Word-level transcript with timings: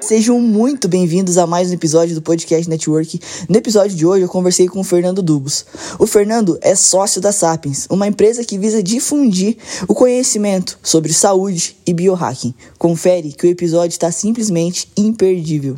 Sejam 0.00 0.40
muito 0.40 0.88
bem-vindos 0.88 1.38
a 1.38 1.46
mais 1.46 1.70
um 1.70 1.74
episódio 1.74 2.14
do 2.14 2.22
Podcast 2.22 2.68
Network. 2.68 3.20
No 3.48 3.56
episódio 3.56 3.96
de 3.96 4.04
hoje 4.04 4.24
eu 4.24 4.28
conversei 4.28 4.66
com 4.66 4.80
o 4.80 4.84
Fernando 4.84 5.22
Dubos. 5.22 5.64
O 5.98 6.06
Fernando 6.06 6.58
é 6.60 6.74
sócio 6.74 7.20
da 7.20 7.30
Sapiens, 7.30 7.86
uma 7.88 8.08
empresa 8.08 8.44
que 8.44 8.58
visa 8.58 8.82
difundir 8.82 9.56
o 9.86 9.94
conhecimento 9.94 10.78
sobre 10.82 11.12
saúde 11.12 11.76
e 11.86 11.94
biohacking. 11.94 12.52
Confere 12.78 13.32
que 13.32 13.46
o 13.46 13.50
episódio 13.50 13.94
está 13.94 14.10
simplesmente 14.10 14.88
imperdível. 14.96 15.76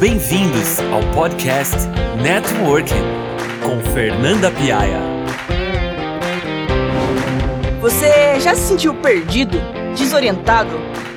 Bem-vindos 0.00 0.78
ao 0.92 1.02
podcast 1.14 1.76
Networking 2.22 3.04
com 3.62 3.92
Fernanda 3.92 4.50
Piaia. 4.50 5.00
Você 7.82 8.40
já 8.40 8.54
se 8.54 8.68
sentiu 8.68 8.94
perdido, 8.94 9.58
desorientado? 9.94 10.70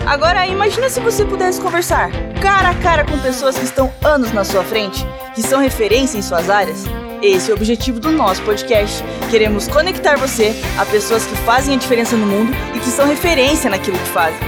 Agora 0.05 0.45
imagina 0.47 0.89
se 0.89 0.99
você 0.99 1.25
pudesse 1.25 1.59
conversar 1.59 2.11
cara 2.45 2.69
a 2.69 2.75
cara 2.75 3.03
com 3.03 3.17
pessoas 3.17 3.57
que 3.57 3.65
estão 3.65 3.91
anos 4.03 4.31
na 4.31 4.43
sua 4.43 4.63
frente, 4.63 5.03
que 5.33 5.41
são 5.41 5.59
referência 5.59 6.17
em 6.17 6.21
suas 6.21 6.47
áreas. 6.47 6.83
Esse 7.21 7.49
é 7.49 7.53
o 7.53 7.57
objetivo 7.57 7.99
do 7.99 8.11
nosso 8.11 8.39
podcast. 8.43 9.03
Queremos 9.31 9.67
conectar 9.67 10.15
você 10.15 10.53
a 10.77 10.85
pessoas 10.85 11.25
que 11.25 11.35
fazem 11.37 11.75
a 11.75 11.79
diferença 11.79 12.15
no 12.15 12.27
mundo 12.27 12.51
e 12.75 12.79
que 12.79 12.89
são 12.89 13.07
referência 13.07 13.67
naquilo 13.67 13.97
que 13.97 14.09
fazem. 14.09 14.39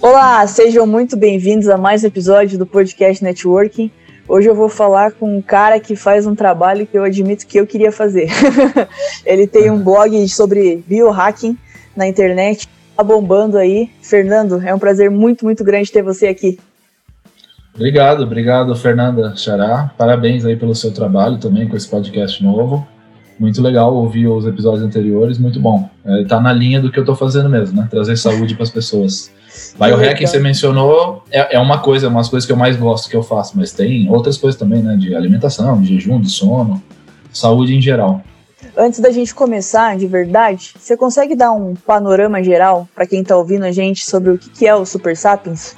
Olá, 0.00 0.44
sejam 0.46 0.86
muito 0.86 1.16
bem-vindos 1.16 1.68
a 1.68 1.76
mais 1.76 2.02
um 2.02 2.08
episódio 2.08 2.58
do 2.58 2.66
Podcast 2.66 3.22
Networking. 3.22 3.92
Hoje 4.28 4.48
eu 4.48 4.56
vou 4.56 4.68
falar 4.68 5.12
com 5.12 5.38
um 5.38 5.40
cara 5.40 5.78
que 5.78 5.94
faz 5.94 6.26
um 6.26 6.34
trabalho 6.34 6.84
que 6.84 6.98
eu 6.98 7.04
admito 7.04 7.46
que 7.46 7.60
eu 7.60 7.66
queria 7.66 7.92
fazer. 7.92 8.28
Ele 9.24 9.46
tem 9.46 9.70
um 9.70 9.80
blog 9.80 10.28
sobre 10.28 10.82
biohacking 10.84 11.56
na 11.96 12.08
internet, 12.08 12.68
tá 12.96 13.04
bombando 13.04 13.56
aí. 13.56 13.88
Fernando, 14.02 14.60
é 14.64 14.74
um 14.74 14.80
prazer 14.80 15.12
muito, 15.12 15.44
muito 15.44 15.62
grande 15.62 15.92
ter 15.92 16.02
você 16.02 16.26
aqui. 16.26 16.58
Obrigado, 17.72 18.24
obrigado, 18.24 18.74
Fernanda 18.74 19.36
Xará. 19.36 19.92
Parabéns 19.96 20.44
aí 20.44 20.56
pelo 20.56 20.74
seu 20.74 20.92
trabalho 20.92 21.38
também 21.38 21.68
com 21.68 21.76
esse 21.76 21.88
podcast 21.88 22.42
novo. 22.42 22.84
Muito 23.38 23.62
legal 23.62 23.94
ouvir 23.94 24.26
os 24.26 24.44
episódios 24.44 24.82
anteriores, 24.82 25.38
muito 25.38 25.60
bom. 25.60 25.88
É, 26.04 26.24
tá 26.24 26.40
na 26.40 26.52
linha 26.52 26.80
do 26.80 26.90
que 26.90 26.98
eu 26.98 27.04
tô 27.04 27.14
fazendo 27.14 27.48
mesmo, 27.48 27.80
né? 27.80 27.86
Trazer 27.88 28.16
saúde 28.16 28.54
para 28.54 28.64
as 28.64 28.70
pessoas. 28.70 29.30
Biohacking, 29.78 30.26
você 30.26 30.38
mencionou, 30.38 31.24
é, 31.30 31.56
é 31.56 31.58
uma 31.58 31.78
coisa, 31.78 32.08
umas 32.08 32.28
coisas 32.28 32.46
que 32.46 32.52
eu 32.52 32.56
mais 32.56 32.76
gosto 32.76 33.08
que 33.10 33.16
eu 33.16 33.22
faço, 33.22 33.56
mas 33.56 33.72
tem 33.72 34.10
outras 34.10 34.36
coisas 34.36 34.58
também, 34.58 34.82
né? 34.82 34.96
De 34.96 35.14
alimentação, 35.14 35.80
de 35.80 35.94
jejum, 35.94 36.20
de 36.20 36.30
sono, 36.30 36.82
saúde 37.32 37.74
em 37.74 37.80
geral. 37.80 38.22
Antes 38.76 39.00
da 39.00 39.10
gente 39.10 39.34
começar 39.34 39.96
de 39.96 40.06
verdade, 40.06 40.72
você 40.78 40.96
consegue 40.96 41.34
dar 41.34 41.52
um 41.52 41.74
panorama 41.74 42.42
geral 42.42 42.88
para 42.94 43.06
quem 43.06 43.22
está 43.22 43.36
ouvindo 43.36 43.64
a 43.64 43.72
gente 43.72 44.04
sobre 44.04 44.30
o 44.30 44.38
que 44.38 44.66
é 44.66 44.74
o 44.74 44.84
Super 44.84 45.16
Sapiens? 45.16 45.76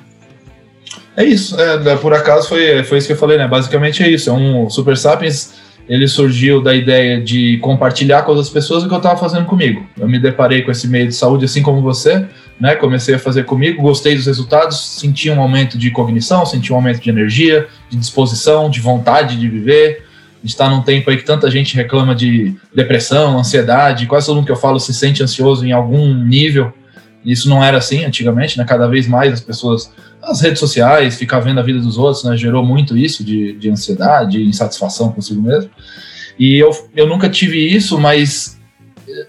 É 1.17 1.25
isso, 1.25 1.61
é, 1.61 1.97
por 1.97 2.15
acaso 2.15 2.49
foi, 2.49 2.83
foi 2.85 2.99
isso 2.99 3.07
que 3.07 3.13
eu 3.13 3.17
falei, 3.17 3.37
né? 3.37 3.47
Basicamente 3.47 4.03
é 4.03 4.09
isso. 4.09 4.31
É 4.31 4.33
um 4.33 4.71
Super 4.71 4.97
Sapiens, 4.97 5.55
ele 5.89 6.07
surgiu 6.07 6.63
da 6.63 6.75
ideia 6.75 7.21
de 7.21 7.59
compartilhar 7.59 8.23
com 8.23 8.31
outras 8.31 8.49
pessoas 8.49 8.85
o 8.85 8.89
que 8.89 8.95
eu 8.95 8.99
estava 8.99 9.19
fazendo 9.19 9.47
comigo. 9.47 9.85
Eu 9.99 10.09
me 10.09 10.19
deparei 10.19 10.63
com 10.63 10.71
esse 10.71 10.87
meio 10.87 11.09
de 11.09 11.15
saúde 11.15 11.45
assim 11.45 11.63
como 11.63 11.83
você, 11.83 12.27
né? 12.61 12.75
Comecei 12.75 13.15
a 13.15 13.19
fazer 13.19 13.45
comigo, 13.45 13.83
gostei 13.83 14.17
dos 14.17 14.27
resultados, 14.27 14.79
senti 14.99 15.31
um 15.31 15.41
aumento 15.41 15.79
de 15.79 15.91
cognição, 15.91 16.45
senti 16.45 16.73
um 16.73 16.77
aumento 16.77 17.01
de 17.01 17.09
energia, 17.09 17.69
de 17.89 17.97
disposição, 17.97 18.69
de 18.69 18.81
vontade 18.81 19.37
de 19.37 19.49
viver. 19.49 20.05
Está 20.43 20.69
num 20.69 20.83
tempo 20.83 21.11
aí 21.11 21.17
que 21.17 21.25
tanta 21.25 21.51
gente 21.51 21.75
reclama 21.75 22.15
de 22.15 22.55
depressão, 22.75 23.39
ansiedade, 23.39 24.07
quase 24.07 24.27
todo 24.27 24.37
mundo 24.37 24.47
que 24.47 24.53
eu 24.53 24.57
falo 24.57 24.79
se 24.79 24.95
sente 24.95 25.23
ansioso 25.23 25.65
em 25.67 25.73
algum 25.73 26.15
nível. 26.15 26.73
Isso 27.25 27.49
não 27.49 27.63
era 27.63 27.79
assim 27.79 28.05
antigamente, 28.05 28.57
né? 28.57 28.65
Cada 28.65 28.87
vez 28.87 29.07
mais 29.09 29.33
as 29.33 29.41
pessoas, 29.41 29.93
as 30.23 30.41
redes 30.41 30.61
sociais, 30.61 31.17
ficar 31.17 31.41
vendo 31.41 31.59
a 31.59 31.63
vida 31.63 31.81
dos 31.81 31.99
outros, 31.99 32.25
né? 32.25 32.37
Gerou 32.37 32.65
muito 32.65 32.97
isso 32.97 33.25
de, 33.25 33.55
de 33.55 33.69
ansiedade, 33.69 34.39
de 34.39 34.45
insatisfação 34.45 35.13
consigo 35.13 35.43
mesmo. 35.43 35.71
E 36.39 36.57
eu, 36.57 36.71
eu 36.95 37.07
nunca 37.07 37.29
tive 37.29 37.59
isso, 37.59 37.99
mas 37.99 38.59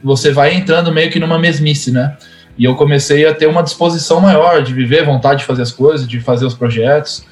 você 0.03 0.31
vai 0.31 0.53
entrando 0.53 0.91
meio 0.91 1.09
que 1.09 1.19
numa 1.19 1.39
mesmice, 1.39 1.91
né? 1.91 2.15
E 2.59 2.65
eu 2.65 2.75
comecei 2.75 3.25
a 3.25 3.33
ter 3.33 3.47
uma 3.47 3.63
disposição 3.63 4.19
maior 4.19 4.61
de 4.61 4.73
viver, 4.73 5.05
vontade 5.05 5.39
de 5.39 5.45
fazer 5.45 5.61
as 5.61 5.71
coisas, 5.71 6.05
de 6.05 6.19
fazer 6.19 6.45
os 6.45 6.53
projetos. 6.53 7.23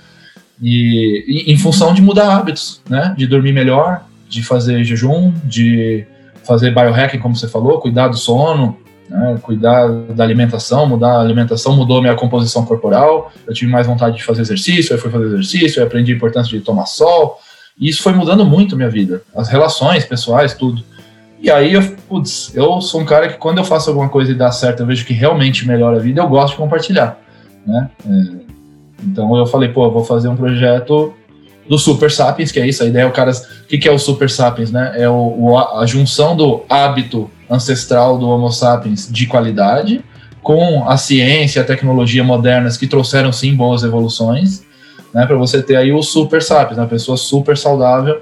E, 0.62 1.26
e, 1.28 1.54
em 1.54 1.58
função 1.58 1.94
de 1.94 2.02
mudar 2.02 2.34
hábitos, 2.34 2.82
né? 2.90 3.14
De 3.18 3.28
dormir 3.28 3.52
melhor, 3.52 4.06
de 4.30 4.42
fazer 4.42 4.82
jejum, 4.86 5.34
de 5.44 6.08
fazer 6.46 6.74
biohacking, 6.74 7.20
como 7.20 7.36
você 7.36 7.50
falou, 7.50 7.82
cuidar 7.82 8.08
do 8.08 8.16
sono, 8.16 8.78
né? 9.10 9.38
cuidar 9.42 9.90
da 9.90 10.24
alimentação, 10.24 10.88
mudar 10.88 11.18
a 11.18 11.20
alimentação 11.20 11.76
mudou 11.76 12.02
minha 12.02 12.16
composição 12.16 12.66
corporal. 12.66 13.32
Eu 13.46 13.54
tive 13.54 13.70
mais 13.70 13.86
vontade 13.86 14.16
de 14.16 14.24
fazer 14.24 14.42
exercício, 14.42 14.94
eu 14.94 14.98
fui 14.98 15.12
fazer 15.12 15.26
exercício, 15.26 15.82
eu 15.82 15.86
aprendi 15.86 16.14
a 16.14 16.16
importância 16.16 16.58
de 16.58 16.64
tomar 16.64 16.86
sol. 16.86 17.38
E 17.78 17.90
isso 17.90 18.02
foi 18.02 18.14
mudando 18.14 18.46
muito 18.46 18.78
minha 18.78 18.90
vida, 18.90 19.22
as 19.36 19.50
relações 19.50 20.06
pessoais, 20.06 20.54
tudo. 20.54 20.82
E 21.40 21.52
aí, 21.52 21.74
eu, 21.74 21.84
putz, 22.10 22.52
eu 22.56 22.82
sou 22.82 23.02
um 23.02 23.06
cara 23.06 23.28
que 23.28 23.38
quando 23.38 23.60
eu 23.60 23.64
faço 23.64 23.90
alguma 23.90 24.10
coisa 24.10 24.32
e 24.32 24.36
dá 24.36 24.52
certo, 24.52 24.82
eu 24.82 24.88
vejo 24.88 25.06
que 25.06 25.14
realmente 25.14 25.68
melhora 25.68 25.98
a 25.98 26.00
vida, 26.00 26.22
eu 26.22 26.28
gosto 26.28 26.54
de 26.54 26.58
compartilhar, 26.58 27.20
né? 27.66 27.90
É, 28.06 28.48
então 29.04 29.36
eu 29.38 29.46
falei, 29.46 29.70
pô, 29.70 29.86
eu 29.86 29.92
vou 29.92 30.04
fazer 30.04 30.28
um 30.28 30.36
projeto 30.36 31.14
do 31.70 31.78
Super 31.78 32.10
Sapiens, 32.10 32.52
que 32.52 32.60
é 32.60 32.68
isso, 32.68 32.82
a 32.82 32.88
ideia 32.88 33.04
é 33.04 33.06
o 33.06 33.12
cara. 33.12 33.32
O 33.32 33.68
que, 33.68 33.78
que 33.78 33.88
é 33.88 33.92
o 33.92 34.00
Super 34.00 34.30
Sapiens, 34.30 34.72
né? 34.72 34.94
É 34.96 35.08
o, 35.10 35.14
o, 35.14 35.58
a 35.58 35.86
junção 35.86 36.36
do 36.36 36.64
hábito 36.70 37.30
ancestral 37.50 38.18
do 38.18 38.28
Homo 38.28 38.52
sapiens 38.52 39.08
de 39.12 39.26
qualidade 39.28 40.04
com 40.42 40.88
a 40.88 40.98
ciência, 40.98 41.62
a 41.62 41.66
tecnologia 41.66 42.24
modernas 42.24 42.78
que 42.78 42.88
trouxeram 42.88 43.32
sim 43.34 43.54
boas 43.54 43.84
evoluções, 43.84 44.66
né? 45.14 45.26
Para 45.26 45.36
você 45.36 45.62
ter 45.62 45.76
aí 45.76 45.92
o 45.92 46.02
Super 46.02 46.42
Sapiens, 46.42 46.80
uma 46.80 46.88
pessoa 46.88 47.18
super 47.18 47.58
saudável 47.58 48.22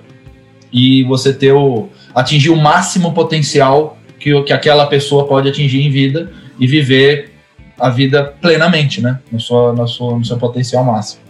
e 0.73 1.03
você 1.03 1.31
ter 1.31 1.51
o 1.51 1.87
atingir 2.15 2.49
o 2.49 2.55
máximo 2.55 3.13
potencial 3.13 3.97
que, 4.17 4.41
que 4.43 4.53
aquela 4.53 4.87
pessoa 4.87 5.27
pode 5.27 5.49
atingir 5.49 5.81
em 5.81 5.91
vida 5.91 6.31
e 6.57 6.65
viver 6.65 7.33
a 7.77 7.89
vida 7.89 8.33
plenamente, 8.41 9.01
né? 9.01 9.19
No 9.29 9.39
seu, 9.39 9.73
no 9.73 9.87
seu, 9.87 10.17
no 10.17 10.25
seu 10.25 10.37
potencial 10.37 10.83
máximo. 10.83 11.21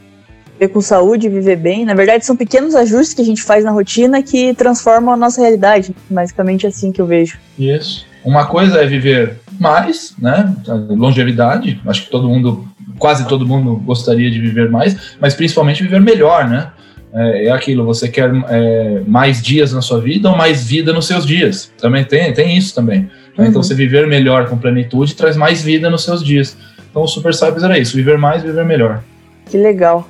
Viver 0.54 0.72
com 0.72 0.80
saúde, 0.80 1.28
viver 1.28 1.58
bem. 1.58 1.84
Na 1.84 1.96
verdade, 1.96 2.26
são 2.26 2.36
pequenos 2.36 2.76
ajustes 2.76 3.14
que 3.14 3.22
a 3.22 3.26
gente 3.26 3.42
faz 3.42 3.66
na 3.66 3.72
rotina 3.72 4.22
que 4.22 4.54
transformam 4.54 5.14
a 5.14 5.18
nossa 5.18 5.42
realidade. 5.42 5.94
Basicamente 6.10 6.68
assim 6.68 6.92
que 6.92 7.02
eu 7.02 7.08
vejo. 7.08 7.38
Isso. 7.58 8.06
Uma 8.24 8.46
coisa 8.46 8.80
é 8.82 8.86
viver 8.86 9.40
mais, 9.60 10.16
né? 10.20 10.54
Longevidade. 10.90 11.82
Acho 11.86 12.04
que 12.04 12.10
todo 12.10 12.30
mundo, 12.30 12.66
quase 12.98 13.28
todo 13.28 13.46
mundo 13.46 13.76
gostaria 13.78 14.30
de 14.32 14.40
viver 14.40 14.70
mais, 14.70 15.16
mas 15.20 15.34
principalmente 15.34 15.84
viver 15.84 16.00
melhor, 16.00 16.48
né? 16.48 16.72
É, 17.16 17.46
é 17.46 17.52
aquilo, 17.52 17.86
você 17.86 18.10
quer 18.10 18.30
é, 18.50 19.02
mais 19.08 19.42
dias 19.42 19.72
na 19.72 19.82
sua 19.82 20.02
vida 20.02 20.30
ou 20.30 20.36
mais 20.36 20.66
vida 20.66 20.92
nos 20.92 21.08
seus 21.08 21.26
dias. 21.26 21.72
Também 21.78 22.04
tem, 22.04 22.34
tem 22.34 22.58
isso 22.58 22.76
também. 22.76 23.10
Então, 23.32 23.46
uhum. 23.46 23.50
Então, 23.50 23.64
você 23.64 23.74
viver 23.74 24.06
melhor 24.06 24.50
com 24.50 24.58
plenitude 24.58 25.16
traz 25.16 25.38
mais 25.38 25.62
vida 25.62 25.90
nos 25.90 26.04
seus 26.04 26.22
dias. 26.22 26.58
Então, 26.92 27.04
o 27.04 27.08
Super 27.08 27.34
Sapiens 27.34 27.64
era 27.64 27.80
isso: 27.80 27.96
viver 27.96 28.18
mais, 28.18 28.44
viver 28.44 28.66
melhor. 28.66 29.02
Que 29.46 29.58
legal. 29.58 30.06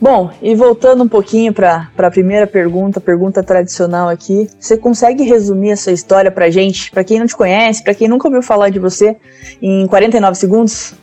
Bom, 0.00 0.30
e 0.40 0.54
voltando 0.54 1.04
um 1.04 1.08
pouquinho 1.08 1.52
para 1.52 1.90
a 1.98 2.10
primeira 2.10 2.46
pergunta, 2.46 3.00
pergunta 3.00 3.42
tradicional 3.42 4.08
aqui, 4.08 4.48
você 4.58 4.74
consegue 4.74 5.24
resumir 5.24 5.72
essa 5.72 5.92
história 5.92 6.30
para 6.30 6.48
gente, 6.48 6.90
para 6.90 7.04
quem 7.04 7.18
não 7.18 7.26
te 7.26 7.36
conhece, 7.36 7.84
para 7.84 7.94
quem 7.94 8.08
nunca 8.08 8.26
ouviu 8.26 8.42
falar 8.42 8.70
de 8.70 8.78
você, 8.78 9.14
em 9.60 9.86
49 9.86 10.38
segundos? 10.38 10.94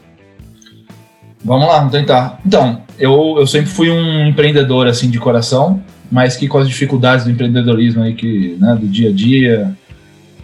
Vamos 1.43 1.67
lá, 1.67 1.77
vamos 1.77 1.91
tentar. 1.91 2.39
Então, 2.45 2.81
eu, 2.99 3.35
eu 3.37 3.47
sempre 3.47 3.69
fui 3.69 3.89
um 3.89 4.27
empreendedor 4.27 4.87
assim 4.87 5.09
de 5.09 5.19
coração, 5.19 5.81
mas 6.11 6.35
que 6.35 6.47
com 6.47 6.57
as 6.57 6.67
dificuldades 6.67 7.25
do 7.25 7.31
empreendedorismo 7.31 8.03
aí 8.03 8.13
que, 8.13 8.57
né, 8.59 8.75
do 8.79 8.87
dia 8.87 9.09
a 9.09 9.13
dia, 9.13 9.75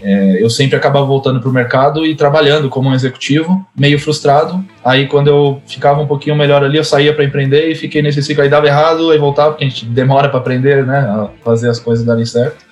é, 0.02 0.44
eu 0.44 0.50
sempre 0.50 0.76
acabava 0.76 1.06
voltando 1.06 1.40
para 1.40 1.50
o 1.50 1.54
mercado 1.54 2.06
e 2.06 2.14
trabalhando 2.14 2.70
como 2.70 2.90
um 2.90 2.94
executivo, 2.94 3.66
meio 3.76 3.98
frustrado. 3.98 4.64
Aí, 4.84 5.08
quando 5.08 5.30
eu 5.30 5.62
ficava 5.66 6.02
um 6.02 6.08
pouquinho 6.08 6.36
melhor 6.36 6.62
ali, 6.62 6.78
eu 6.78 6.84
saía 6.84 7.14
para 7.14 7.24
empreender 7.24 7.70
e 7.70 7.76
fiquei 7.76 8.02
nesse 8.02 8.22
ciclo. 8.22 8.44
Aí 8.44 8.50
dava 8.50 8.68
errado, 8.68 9.12
aí 9.12 9.18
voltava, 9.18 9.52
porque 9.52 9.64
a 9.64 9.70
gente 9.70 9.86
demora 9.86 10.28
para 10.28 10.40
aprender, 10.40 10.86
né? 10.86 11.00
A 11.00 11.30
fazer 11.44 11.70
as 11.70 11.80
coisas 11.80 12.06
darem 12.06 12.26
certo. 12.26 12.66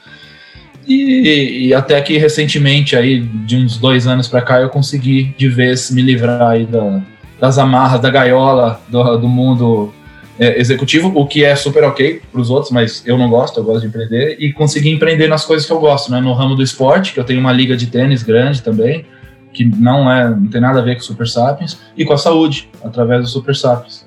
E, 0.86 1.68
e, 1.68 1.74
até 1.74 2.02
que 2.02 2.18
recentemente, 2.18 2.98
aí, 2.98 3.22
de 3.22 3.56
uns 3.56 3.78
dois 3.78 4.08
anos 4.08 4.28
para 4.28 4.42
cá, 4.42 4.60
eu 4.60 4.68
consegui 4.68 5.34
de 5.38 5.48
vez 5.48 5.90
me 5.90 6.02
livrar 6.02 6.42
aí 6.42 6.66
da, 6.66 7.02
das 7.42 7.58
amarras, 7.58 8.00
da 8.00 8.12
gaiola 8.12 8.80
do, 8.88 9.18
do 9.18 9.28
mundo 9.28 9.92
é, 10.38 10.60
executivo, 10.60 11.12
o 11.16 11.26
que 11.26 11.44
é 11.44 11.56
super 11.56 11.84
ok 11.84 12.22
para 12.32 12.40
os 12.40 12.52
outros, 12.52 12.72
mas 12.72 13.02
eu 13.04 13.18
não 13.18 13.32
gosto, 13.32 13.60
eu 13.60 13.64
gosto 13.64 13.82
de 13.82 13.88
empreender 13.88 14.38
e 14.40 14.54
conseguir 14.54 14.92
empreender 14.92 15.28
nas 15.28 15.44
coisas 15.44 15.66
que 15.66 15.74
eu 15.74 15.80
gosto, 15.80 16.12
né? 16.12 16.22
No 16.22 16.34
ramo 16.34 16.56
do 16.56 16.62
esporte, 16.62 17.14
que 17.14 17.20
eu 17.20 17.24
tenho 17.24 17.40
uma 17.40 17.52
liga 17.52 17.76
de 17.76 17.88
tênis 17.88 18.22
grande 18.22 18.62
também, 18.62 19.06
que 19.52 19.66
não 19.66 20.10
é, 20.10 20.30
não 20.30 20.48
tem 20.48 20.62
nada 20.62 20.80
a 20.80 20.82
ver 20.84 20.96
com 20.96 21.02
Super 21.02 21.28
Sapiens, 21.28 21.80
e 21.98 22.06
com 22.06 22.14
a 22.14 22.18
saúde, 22.18 22.70
através 22.84 23.24
do 23.24 23.28
Super 23.28 23.56
Sapiens. 23.56 24.06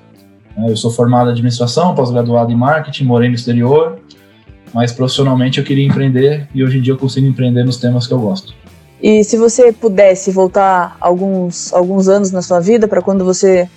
É, 0.57 0.71
eu 0.71 0.77
sou 0.77 0.89
formado 0.89 1.27
em 1.29 1.33
administração, 1.33 1.93
pós-graduado 1.93 2.53
em 2.53 2.55
marketing, 2.55 3.03
morei 3.03 3.27
no 3.27 3.35
exterior, 3.35 3.99
mas 4.73 4.93
profissionalmente 4.93 5.59
eu 5.59 5.65
queria 5.65 5.85
empreender 5.85 6.47
e 6.55 6.63
hoje 6.63 6.77
em 6.77 6.81
dia 6.81 6.93
eu 6.93 6.97
consigo 6.97 7.27
empreender 7.27 7.65
nos 7.65 7.75
temas 7.75 8.07
que 8.07 8.13
eu 8.13 8.19
gosto. 8.19 8.53
E 9.07 9.23
se 9.23 9.37
você 9.37 9.71
pudesse 9.71 10.31
voltar 10.31 10.97
alguns, 10.99 11.71
alguns 11.71 12.07
anos 12.07 12.31
na 12.31 12.41
sua 12.41 12.59
vida 12.59 12.87
para 12.87 13.03
quando 13.03 13.23
você 13.23 13.69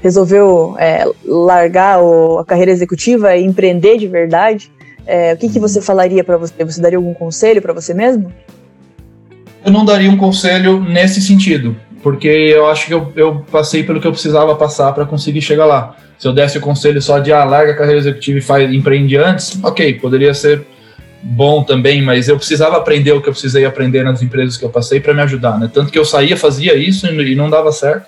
resolveu 0.00 0.76
é, 0.78 1.04
largar 1.24 2.00
o, 2.00 2.38
a 2.38 2.44
carreira 2.44 2.70
executiva 2.70 3.34
e 3.34 3.44
empreender 3.44 3.98
de 3.98 4.06
verdade, 4.06 4.70
é, 5.04 5.32
o 5.32 5.36
que, 5.38 5.48
que 5.48 5.58
você 5.58 5.80
falaria 5.80 6.22
para 6.22 6.36
você? 6.36 6.64
Você 6.64 6.80
daria 6.80 6.98
algum 6.98 7.12
conselho 7.12 7.60
para 7.60 7.72
você 7.72 7.92
mesmo? 7.92 8.32
Eu 9.64 9.72
não 9.72 9.84
daria 9.84 10.08
um 10.08 10.16
conselho 10.16 10.80
nesse 10.80 11.20
sentido, 11.20 11.74
porque 12.00 12.28
eu 12.28 12.68
acho 12.68 12.86
que 12.86 12.94
eu, 12.94 13.12
eu 13.16 13.44
passei 13.50 13.82
pelo 13.82 14.00
que 14.00 14.06
eu 14.06 14.12
precisava 14.12 14.54
passar 14.54 14.92
para 14.92 15.04
conseguir 15.04 15.42
chegar 15.42 15.66
lá. 15.66 15.96
Se 16.16 16.28
eu 16.28 16.32
desse 16.32 16.58
o 16.58 16.60
conselho 16.60 17.02
só 17.02 17.18
de 17.18 17.32
ah, 17.32 17.42
larga 17.42 17.72
a 17.72 17.76
carreira 17.76 17.98
executiva 17.98 18.38
e 18.38 18.42
faz, 18.42 18.72
empreende 18.72 19.16
antes, 19.16 19.58
ok, 19.64 19.94
poderia 19.94 20.32
ser 20.32 20.64
bom 21.28 21.64
também, 21.64 22.00
mas 22.00 22.28
eu 22.28 22.36
precisava 22.36 22.76
aprender 22.76 23.12
o 23.12 23.20
que 23.20 23.28
eu 23.28 23.32
precisei 23.32 23.64
aprender 23.64 24.04
nas 24.04 24.22
empresas 24.22 24.56
que 24.56 24.64
eu 24.64 24.70
passei 24.70 25.00
para 25.00 25.12
me 25.12 25.20
ajudar, 25.22 25.58
né? 25.58 25.68
Tanto 25.72 25.90
que 25.90 25.98
eu 25.98 26.04
saía, 26.04 26.36
fazia 26.36 26.76
isso 26.76 27.06
e 27.06 27.34
não 27.34 27.50
dava 27.50 27.72
certo. 27.72 28.06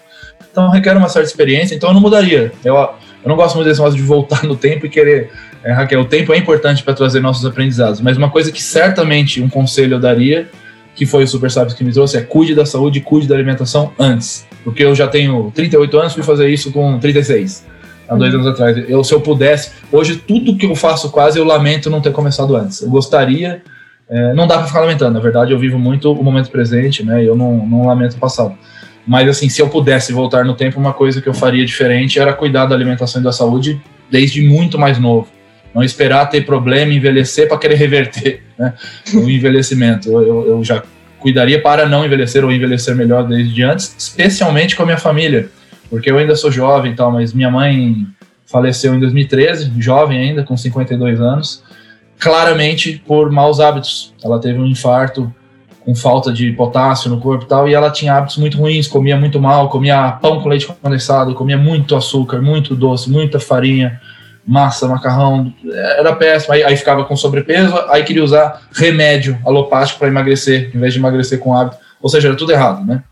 Então 0.50 0.70
requer 0.70 0.96
uma 0.96 1.08
certa 1.08 1.28
experiência, 1.28 1.74
então 1.74 1.90
eu 1.90 1.94
não 1.94 2.00
mudaria. 2.00 2.52
Eu, 2.64 2.76
eu 2.76 3.28
não 3.28 3.34
gosto 3.34 3.56
muito 3.56 3.66
desse 3.66 3.80
negócio 3.80 3.98
de 3.98 4.04
voltar 4.04 4.44
no 4.44 4.56
tempo 4.56 4.86
e 4.86 4.88
querer. 4.88 5.30
É, 5.64 5.72
Raquel, 5.72 6.00
o 6.00 6.04
tempo 6.04 6.32
é 6.32 6.36
importante 6.36 6.84
para 6.84 6.94
trazer 6.94 7.18
nossos 7.20 7.44
aprendizados, 7.44 8.00
mas 8.00 8.16
uma 8.16 8.30
coisa 8.30 8.52
que 8.52 8.62
certamente 8.62 9.42
um 9.42 9.48
conselho 9.48 9.94
eu 9.94 10.00
daria, 10.00 10.48
que 10.94 11.04
foi 11.04 11.24
o 11.24 11.28
Super 11.28 11.50
Sábios 11.50 11.74
que 11.74 11.82
me 11.82 11.92
trouxe, 11.92 12.16
é 12.16 12.20
cuide 12.20 12.54
da 12.54 12.64
saúde, 12.64 13.00
cuide 13.00 13.26
da 13.26 13.34
alimentação 13.34 13.92
antes. 13.98 14.46
Porque 14.62 14.84
eu 14.84 14.94
já 14.94 15.08
tenho 15.08 15.50
38 15.52 15.98
anos, 15.98 16.14
fui 16.14 16.22
fazer 16.22 16.48
isso 16.48 16.70
com 16.70 16.98
36 17.00 17.66
há 18.08 18.16
dois 18.16 18.34
anos 18.34 18.46
atrás. 18.46 18.76
Eu, 18.88 19.04
se 19.04 19.12
eu 19.12 19.20
pudesse, 19.20 19.70
hoje 19.92 20.16
tudo 20.16 20.56
que 20.56 20.66
eu 20.66 20.74
faço 20.74 21.10
quase 21.10 21.38
eu 21.38 21.44
lamento 21.44 21.90
não 21.90 22.00
ter 22.00 22.12
começado 22.12 22.56
antes. 22.56 22.80
Eu 22.80 22.88
gostaria, 22.88 23.62
é, 24.08 24.32
não 24.34 24.46
dá 24.46 24.56
para 24.58 24.66
ficar 24.66 24.80
lamentando, 24.80 25.12
na 25.12 25.20
verdade 25.20 25.52
eu 25.52 25.58
vivo 25.58 25.78
muito 25.78 26.10
o 26.12 26.24
momento 26.24 26.50
presente, 26.50 27.04
né? 27.04 27.22
Eu 27.22 27.36
não, 27.36 27.66
não 27.66 27.86
lamento 27.86 28.16
o 28.16 28.18
passado. 28.18 28.56
Mas 29.06 29.28
assim, 29.28 29.48
se 29.48 29.60
eu 29.60 29.68
pudesse 29.68 30.12
voltar 30.12 30.44
no 30.44 30.54
tempo, 30.54 30.78
uma 30.80 30.92
coisa 30.92 31.20
que 31.20 31.28
eu 31.28 31.34
faria 31.34 31.64
diferente 31.64 32.18
era 32.18 32.32
cuidar 32.32 32.66
da 32.66 32.74
alimentação 32.74 33.20
e 33.20 33.24
da 33.24 33.32
saúde 33.32 33.80
desde 34.10 34.42
muito 34.42 34.78
mais 34.78 34.98
novo. 34.98 35.28
Não 35.74 35.82
esperar 35.82 36.26
ter 36.26 36.44
problema, 36.44 36.92
envelhecer 36.92 37.48
para 37.48 37.58
querer 37.58 37.76
reverter 37.78 38.42
né, 38.58 38.74
o 39.14 39.28
envelhecimento. 39.28 40.10
Eu, 40.10 40.46
eu 40.46 40.64
já 40.64 40.82
cuidaria 41.18 41.60
para 41.60 41.86
não 41.86 42.04
envelhecer 42.04 42.44
ou 42.44 42.52
envelhecer 42.52 42.94
melhor 42.94 43.26
desde 43.26 43.62
antes, 43.62 43.94
especialmente 43.98 44.76
com 44.76 44.82
a 44.82 44.86
minha 44.86 44.98
família 44.98 45.50
porque 45.90 46.10
eu 46.10 46.18
ainda 46.18 46.36
sou 46.36 46.50
jovem 46.50 46.92
e 46.92 46.96
tal, 46.96 47.10
mas 47.10 47.32
minha 47.32 47.50
mãe 47.50 48.06
faleceu 48.46 48.94
em 48.94 49.00
2013, 49.00 49.72
jovem 49.78 50.18
ainda, 50.18 50.42
com 50.42 50.56
52 50.56 51.20
anos, 51.20 51.62
claramente 52.18 53.02
por 53.06 53.30
maus 53.30 53.60
hábitos. 53.60 54.14
Ela 54.22 54.40
teve 54.40 54.58
um 54.58 54.66
infarto 54.66 55.32
com 55.84 55.94
falta 55.94 56.32
de 56.32 56.52
potássio 56.52 57.10
no 57.10 57.20
corpo 57.20 57.44
e 57.44 57.48
tal, 57.48 57.68
e 57.68 57.74
ela 57.74 57.90
tinha 57.90 58.14
hábitos 58.14 58.36
muito 58.36 58.58
ruins, 58.58 58.86
comia 58.86 59.16
muito 59.16 59.40
mal, 59.40 59.70
comia 59.70 60.12
pão 60.12 60.40
com 60.40 60.48
leite 60.48 60.66
condensado, 60.66 61.34
comia 61.34 61.56
muito 61.56 61.96
açúcar, 61.96 62.42
muito 62.42 62.74
doce, 62.74 63.10
muita 63.10 63.40
farinha, 63.40 64.00
massa, 64.46 64.88
macarrão, 64.88 65.52
era 65.96 66.14
péssimo. 66.14 66.54
Aí, 66.54 66.62
aí 66.62 66.76
ficava 66.76 67.04
com 67.04 67.16
sobrepeso, 67.16 67.74
aí 67.88 68.02
queria 68.02 68.24
usar 68.24 68.62
remédio 68.72 69.38
alopático 69.44 69.98
para 69.98 70.08
emagrecer, 70.08 70.70
em 70.74 70.78
vez 70.78 70.92
de 70.92 70.98
emagrecer 70.98 71.38
com 71.38 71.54
hábito. 71.54 71.76
Ou 72.00 72.08
seja, 72.08 72.28
era 72.28 72.36
tudo 72.36 72.52
errado, 72.52 72.84
né? 72.86 73.02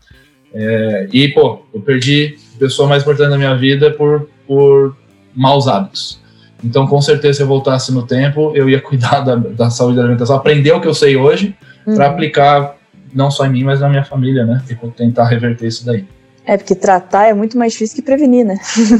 É, 0.53 1.07
e, 1.11 1.27
pô, 1.29 1.65
eu 1.73 1.81
perdi 1.81 2.37
pessoa 2.57 2.87
mais 2.87 3.03
importante 3.03 3.29
da 3.29 3.37
minha 3.37 3.55
vida 3.55 3.91
por, 3.91 4.29
por 4.45 4.95
maus 5.35 5.67
hábitos. 5.67 6.19
Então, 6.63 6.87
com 6.87 6.99
certeza, 7.01 7.37
se 7.37 7.43
eu 7.43 7.47
voltasse 7.47 7.93
no 7.93 8.03
tempo, 8.03 8.51
eu 8.55 8.69
ia 8.69 8.81
cuidar 8.81 9.21
da, 9.21 9.35
da 9.35 9.69
saúde 9.69 9.97
da 9.97 10.01
alimentação, 10.01 10.35
aprender 10.35 10.71
o 10.71 10.81
que 10.81 10.87
eu 10.87 10.93
sei 10.93 11.15
hoje, 11.15 11.55
uhum. 11.85 11.95
para 11.95 12.07
aplicar 12.07 12.75
não 13.13 13.31
só 13.31 13.45
em 13.45 13.51
mim, 13.51 13.63
mas 13.63 13.79
na 13.79 13.89
minha 13.89 14.03
família, 14.03 14.45
né? 14.45 14.63
E 14.69 14.75
tentar 14.91 15.25
reverter 15.25 15.67
isso 15.67 15.85
daí. 15.85 16.05
É, 16.45 16.57
porque 16.57 16.75
tratar 16.75 17.27
é 17.27 17.33
muito 17.33 17.57
mais 17.57 17.73
difícil 17.73 17.95
que 17.95 18.01
prevenir, 18.01 18.45
né? 18.45 18.57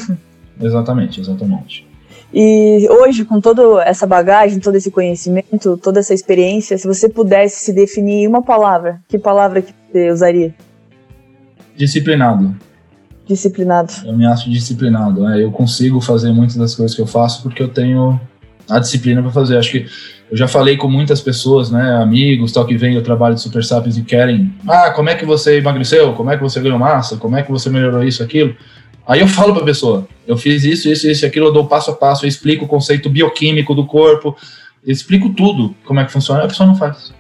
exatamente, 0.62 1.22
exatamente. 1.22 1.88
E 2.34 2.88
hoje, 2.90 3.24
com 3.24 3.40
toda 3.40 3.82
essa 3.84 4.06
bagagem, 4.06 4.60
todo 4.60 4.76
esse 4.76 4.92
conhecimento, 4.92 5.78
toda 5.78 6.00
essa 6.00 6.14
experiência, 6.14 6.78
se 6.78 6.86
você 6.86 7.08
pudesse 7.08 7.64
se 7.64 7.74
definir 7.74 8.24
em 8.24 8.28
uma 8.28 8.44
palavra, 8.44 9.00
que 9.08 9.18
palavra 9.18 9.62
que 9.62 9.74
você 9.92 10.12
usaria? 10.12 10.54
Disciplinado 11.76 12.67
disciplinado. 13.28 13.94
Eu 14.06 14.16
me 14.16 14.26
acho 14.26 14.50
disciplinado. 14.50 15.22
Né? 15.22 15.44
Eu 15.44 15.52
consigo 15.52 16.00
fazer 16.02 16.32
muitas 16.32 16.56
das 16.56 16.76
coisas 16.76 16.96
que 16.96 17.02
eu 17.02 17.08
faço 17.08 17.44
porque 17.44 17.62
eu 17.62 17.68
tenho 17.68 18.20
a 18.70 18.80
disciplina 18.80 19.22
para 19.22 19.32
fazer. 19.32 19.58
Acho 19.58 19.72
que 19.72 19.86
eu 20.30 20.36
já 20.36 20.48
falei 20.48 20.76
com 20.76 20.90
muitas 20.90 21.22
pessoas, 21.22 21.72
né, 21.72 21.96
amigos, 22.02 22.52
tal 22.52 22.66
que 22.66 22.76
vêm 22.76 22.96
do 22.96 23.02
trabalho 23.02 23.36
de 23.36 23.42
Super 23.42 23.64
Sapiens 23.64 23.98
e 23.98 24.02
querem, 24.04 24.54
ah, 24.68 24.92
como 24.92 25.10
é 25.10 25.16
que 25.16 25.26
você 25.26 25.58
emagreceu? 25.58 26.14
Como 26.14 26.30
é 26.30 26.36
que 26.36 26.44
você 26.44 26.60
ganhou 26.60 26.78
massa? 26.78 27.16
Como 27.16 27.38
é 27.38 27.44
que 27.44 27.52
você 27.52 27.70
melhorou 27.70 28.04
isso, 28.04 28.22
aquilo? 28.22 28.54
Aí 29.08 29.22
eu 29.22 29.28
falo 29.28 29.54
para 29.54 29.64
a 29.64 29.66
pessoa, 29.66 30.06
eu 30.28 30.36
fiz 30.36 30.66
isso, 30.66 30.90
isso, 30.90 31.08
isso, 31.10 31.26
aquilo, 31.26 31.46
eu 31.48 31.54
dou 31.54 31.66
passo 31.66 31.92
a 31.92 31.94
passo, 31.94 32.26
eu 32.26 32.28
explico 32.28 32.66
o 32.66 32.68
conceito 32.68 33.10
bioquímico 33.10 33.74
do 33.74 33.86
corpo, 33.86 34.36
explico 34.86 35.30
tudo 35.30 35.74
como 35.86 36.02
é 36.02 36.06
que 36.06 36.12
funciona, 36.12 36.44
a 36.44 36.48
pessoa 36.48 36.68
não 36.68 36.76
faz 36.76 37.14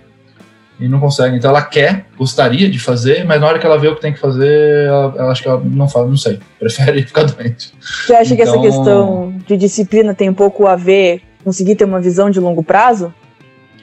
e 0.80 0.88
não 0.88 1.00
consegue. 1.00 1.38
Então 1.38 1.50
ela 1.50 1.62
quer, 1.62 2.06
gostaria 2.18 2.70
de 2.70 2.80
fazer, 2.80 3.26
mas 3.26 3.42
na 3.42 3.48
hora 3.48 3.60
que 3.60 3.66
ela 3.66 3.78
vê 3.78 3.88
o 3.88 3.96
que 3.96 4.02
tem 4.02 4.14
que 4.14 4.20
fazer, 4.20 4.86
ela, 4.88 5.14
ela 5.18 5.32
acho 5.32 5.42
que 5.42 5.48
ela 5.48 5.62
não 5.64 5.88
faz, 5.88 6.08
não 6.08 6.18
sei, 6.18 6.40
prefere 6.60 7.04
ficar 7.04 7.24
doente. 7.24 7.74
Você 7.80 8.14
acha 8.14 8.34
então, 8.34 8.36
que 8.36 8.42
essa 8.42 8.58
então, 8.58 8.62
questão 8.62 9.36
de 9.48 9.58
disciplina 9.58 10.14
tem 10.14 10.30
um 10.30 10.34
pouco 10.34 10.68
a 10.68 10.76
ver 10.76 11.22
conseguir 11.44 11.76
ter 11.76 11.86
uma 11.86 12.02
visão 12.02 12.30
de 12.30 12.40
longo 12.40 12.64
prazo? 12.64 13.14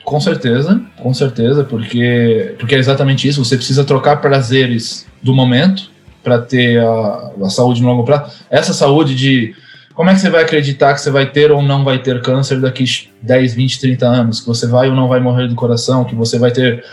Com 0.04 0.20
certeza, 0.20 0.82
com 1.02 1.14
certeza, 1.14 1.64
porque, 1.64 2.54
porque 2.58 2.74
é 2.74 2.78
exatamente 2.78 3.26
isso. 3.26 3.42
Você 3.42 3.56
precisa 3.56 3.84
trocar 3.84 4.20
prazeres 4.20 5.06
do 5.22 5.32
momento 5.32 5.90
para 6.22 6.38
ter 6.38 6.78
a, 6.78 7.32
a 7.42 7.48
saúde 7.48 7.82
no 7.82 7.88
longo 7.88 8.04
prazo. 8.04 8.30
Essa 8.50 8.74
saúde 8.74 9.14
de 9.14 9.54
como 9.94 10.10
é 10.10 10.14
que 10.14 10.20
você 10.20 10.28
vai 10.28 10.42
acreditar 10.42 10.92
que 10.92 11.00
você 11.00 11.10
vai 11.10 11.26
ter 11.26 11.52
ou 11.52 11.62
não 11.62 11.84
vai 11.84 11.98
ter 11.98 12.20
câncer 12.20 12.60
daqui 12.60 12.84
10, 13.22 13.54
20, 13.54 13.80
30 13.80 14.06
anos? 14.06 14.40
Que 14.40 14.46
você 14.46 14.66
vai 14.66 14.88
ou 14.88 14.94
não 14.94 15.06
vai 15.06 15.20
morrer 15.20 15.46
do 15.46 15.54
coração? 15.54 16.04
Que 16.04 16.16
você 16.16 16.36
vai 16.36 16.50
ter. 16.50 16.84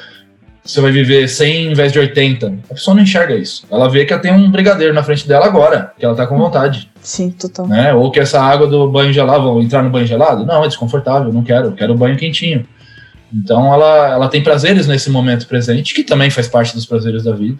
Você 0.63 0.79
vai 0.79 0.91
viver 0.91 1.27
100 1.27 1.71
em 1.71 1.73
vez 1.73 1.91
de 1.91 1.97
80? 1.97 2.59
A 2.69 2.73
pessoa 2.75 2.93
não 2.93 3.01
enxerga 3.01 3.33
isso. 3.33 3.65
Ela 3.71 3.89
vê 3.89 4.05
que 4.05 4.13
ela 4.13 4.21
tem 4.21 4.31
um 4.31 4.51
brigadeiro 4.51 4.93
na 4.93 5.01
frente 5.01 5.27
dela 5.27 5.47
agora, 5.47 5.91
que 5.97 6.05
ela 6.05 6.13
tá 6.13 6.27
com 6.27 6.37
vontade. 6.37 6.87
Sim, 7.01 7.31
total. 7.31 7.65
Né? 7.65 7.91
Ou 7.95 8.11
que 8.11 8.19
essa 8.19 8.39
água 8.39 8.67
do 8.67 8.87
banho 8.87 9.11
gelado, 9.11 9.45
vão 9.45 9.59
entrar 9.59 9.81
no 9.81 9.89
banho 9.89 10.05
gelado? 10.05 10.45
Não, 10.45 10.63
é 10.63 10.67
desconfortável, 10.67 11.33
não 11.33 11.43
quero, 11.43 11.71
quero 11.71 11.95
banho 11.95 12.15
quentinho. 12.15 12.63
Então 13.33 13.73
ela, 13.73 14.09
ela 14.09 14.27
tem 14.27 14.43
prazeres 14.43 14.85
nesse 14.85 15.09
momento 15.09 15.47
presente, 15.47 15.95
que 15.95 16.03
também 16.03 16.29
faz 16.29 16.47
parte 16.47 16.75
dos 16.75 16.85
prazeres 16.85 17.23
da 17.23 17.31
vida. 17.31 17.57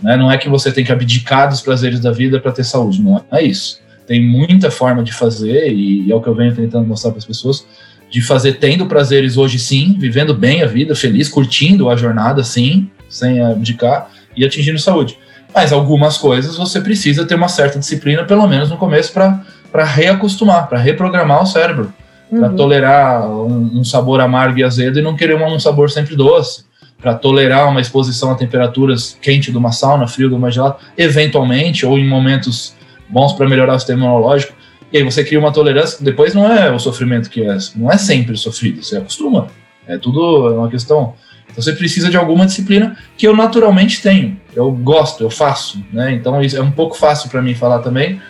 Né? 0.00 0.16
Não 0.16 0.30
é 0.30 0.38
que 0.38 0.48
você 0.48 0.70
tem 0.70 0.84
que 0.84 0.92
abdicar 0.92 1.48
dos 1.48 1.60
prazeres 1.60 1.98
da 1.98 2.12
vida 2.12 2.38
para 2.38 2.52
ter 2.52 2.62
saúde, 2.62 3.02
não 3.02 3.24
é 3.32 3.42
isso 3.42 3.84
tem 4.06 4.22
muita 4.22 4.70
forma 4.70 5.02
de 5.02 5.12
fazer, 5.12 5.72
e 5.72 6.10
é 6.10 6.14
o 6.14 6.20
que 6.20 6.28
eu 6.28 6.34
venho 6.34 6.54
tentando 6.54 6.86
mostrar 6.86 7.10
para 7.10 7.18
as 7.18 7.24
pessoas, 7.24 7.66
de 8.08 8.22
fazer 8.22 8.54
tendo 8.54 8.86
prazeres 8.86 9.36
hoje 9.36 9.58
sim, 9.58 9.96
vivendo 9.98 10.32
bem 10.32 10.62
a 10.62 10.66
vida, 10.66 10.94
feliz, 10.94 11.28
curtindo 11.28 11.90
a 11.90 11.96
jornada 11.96 12.44
sim, 12.44 12.88
sem 13.08 13.40
abdicar, 13.40 14.08
e 14.36 14.44
atingindo 14.44 14.78
saúde. 14.78 15.18
Mas 15.54 15.72
algumas 15.72 16.18
coisas 16.18 16.56
você 16.56 16.80
precisa 16.80 17.24
ter 17.24 17.34
uma 17.34 17.48
certa 17.48 17.78
disciplina, 17.78 18.24
pelo 18.24 18.46
menos 18.46 18.70
no 18.70 18.76
começo, 18.76 19.12
para 19.12 19.84
reacostumar, 19.84 20.68
para 20.68 20.78
reprogramar 20.78 21.42
o 21.42 21.46
cérebro, 21.46 21.92
uhum. 22.30 22.38
para 22.38 22.50
tolerar 22.50 23.28
um, 23.28 23.78
um, 23.80 23.84
sabor 23.84 24.20
amargo 24.20 24.58
e 24.58 24.64
azedo 24.64 24.98
e 24.98 25.02
não 25.02 25.16
querer 25.16 25.34
um, 25.34 25.54
um 25.54 25.58
sabor 25.58 25.90
sempre 25.90 26.14
doce, 26.14 26.64
para 27.00 27.14
tolerar 27.14 27.68
uma 27.68 27.80
exposição 27.80 28.30
a 28.30 28.34
temperaturas 28.34 29.18
quente 29.20 29.50
de 29.50 29.58
uma 29.58 29.72
sauna, 29.72 30.06
frio 30.06 30.28
de 30.28 30.34
uma 30.34 30.50
gelada, 30.50 30.76
eventualmente, 30.96 31.84
ou 31.84 31.98
em 31.98 32.06
momentos 32.06 32.75
bons 33.08 33.32
para 33.32 33.48
melhorar 33.48 33.74
o 33.74 33.78
sistema 33.78 34.04
imunológico. 34.04 34.54
E 34.92 34.98
aí 34.98 35.02
você 35.02 35.24
cria 35.24 35.38
uma 35.38 35.52
tolerância, 35.52 35.98
depois 36.04 36.34
não 36.34 36.50
é 36.50 36.70
o 36.70 36.78
sofrimento 36.78 37.28
que 37.28 37.42
é, 37.42 37.56
não 37.74 37.90
é 37.90 37.98
sempre 37.98 38.36
sofrido, 38.36 38.82
você 38.82 38.96
acostuma. 38.96 39.48
É 39.86 39.98
tudo 39.98 40.54
uma 40.54 40.68
questão. 40.68 41.14
Então 41.50 41.62
você 41.62 41.72
precisa 41.72 42.10
de 42.10 42.16
alguma 42.16 42.46
disciplina 42.46 42.96
que 43.16 43.26
eu 43.26 43.34
naturalmente 43.34 44.02
tenho. 44.02 44.40
Eu 44.54 44.70
gosto, 44.70 45.22
eu 45.22 45.30
faço, 45.30 45.82
né? 45.92 46.12
Então 46.12 46.40
é 46.40 46.60
um 46.60 46.70
pouco 46.70 46.96
fácil 46.96 47.28
para 47.30 47.42
mim 47.42 47.54
falar 47.54 47.80
também, 47.80 48.20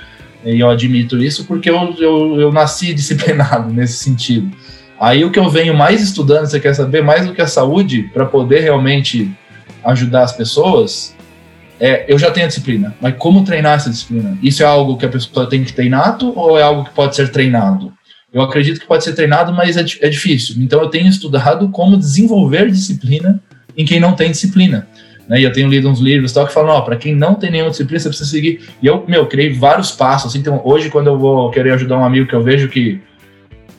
e 0.45 0.61
eu 0.61 0.71
admito 0.71 1.19
isso 1.19 1.45
porque 1.45 1.69
eu, 1.69 1.95
eu, 1.99 2.41
eu 2.41 2.53
nasci 2.53 2.93
disciplinado 2.95 3.73
nesse 3.73 3.99
sentido. 3.99 4.51
Aí 4.99 5.25
o 5.25 5.31
que 5.31 5.39
eu 5.39 5.49
venho 5.51 5.75
mais 5.75 6.01
estudando, 6.01 6.47
você 6.47 6.59
quer 6.59 6.75
saber 6.75 7.03
mais 7.03 7.27
do 7.27 7.35
que 7.35 7.43
a 7.43 7.47
saúde, 7.47 8.05
para 8.15 8.25
poder 8.25 8.61
realmente 8.61 9.31
ajudar 9.85 10.23
as 10.23 10.33
pessoas, 10.33 11.15
é, 11.79 12.07
eu 12.09 12.19
já 12.19 12.31
tenho 12.31 12.47
a 12.47 12.49
disciplina, 12.49 12.95
mas 13.01 13.15
como 13.17 13.45
treinar 13.45 13.77
essa 13.77 13.91
disciplina? 13.91 14.37
Isso 14.43 14.63
é 14.63 14.67
algo 14.67 14.97
que 14.97 15.05
a 15.05 15.09
pessoa 15.09 15.49
tem 15.49 15.63
que 15.63 15.73
ter 15.73 15.85
inato 15.85 16.33
ou 16.39 16.59
é 16.59 16.63
algo 16.63 16.85
que 16.85 16.91
pode 16.91 17.15
ser 17.15 17.31
treinado? 17.31 17.93
Eu 18.33 18.43
acredito 18.43 18.81
que 18.81 18.87
pode 18.87 19.05
ser 19.05 19.15
treinado, 19.15 19.53
mas 19.53 19.77
é, 19.77 19.85
é 20.01 20.09
difícil. 20.09 20.57
Então 20.59 20.81
eu 20.81 20.89
tenho 20.89 21.09
estudado 21.09 21.69
como 21.69 21.97
desenvolver 21.97 22.71
disciplina 22.71 23.41
em 23.77 23.85
quem 23.85 24.01
não 24.01 24.15
tem 24.15 24.31
disciplina. 24.31 24.87
Né? 25.29 25.41
E 25.41 25.45
eu 25.45 25.53
tenho 25.53 25.69
lido 25.69 25.89
uns 25.89 26.01
livros 26.01 26.33
tal, 26.33 26.47
que 26.47 26.53
falam, 26.53 26.75
ó, 26.75 26.81
para 26.81 26.97
quem 26.97 27.15
não 27.15 27.35
tem 27.35 27.51
nenhuma 27.51 27.71
disciplina, 27.71 28.01
você 28.01 28.09
precisa 28.09 28.31
seguir. 28.31 28.61
E 28.83 28.87
eu, 28.87 29.05
meu, 29.07 29.27
criei 29.27 29.53
vários 29.53 29.91
passos. 29.91 30.35
Então, 30.35 30.61
hoje, 30.65 30.91
quando 30.91 31.09
eu 31.09 31.19
vou 31.19 31.51
querer 31.51 31.73
ajudar 31.73 31.99
um 31.99 32.05
amigo 32.05 32.27
que 32.27 32.35
eu 32.35 32.43
vejo 32.43 32.69
que 32.69 33.01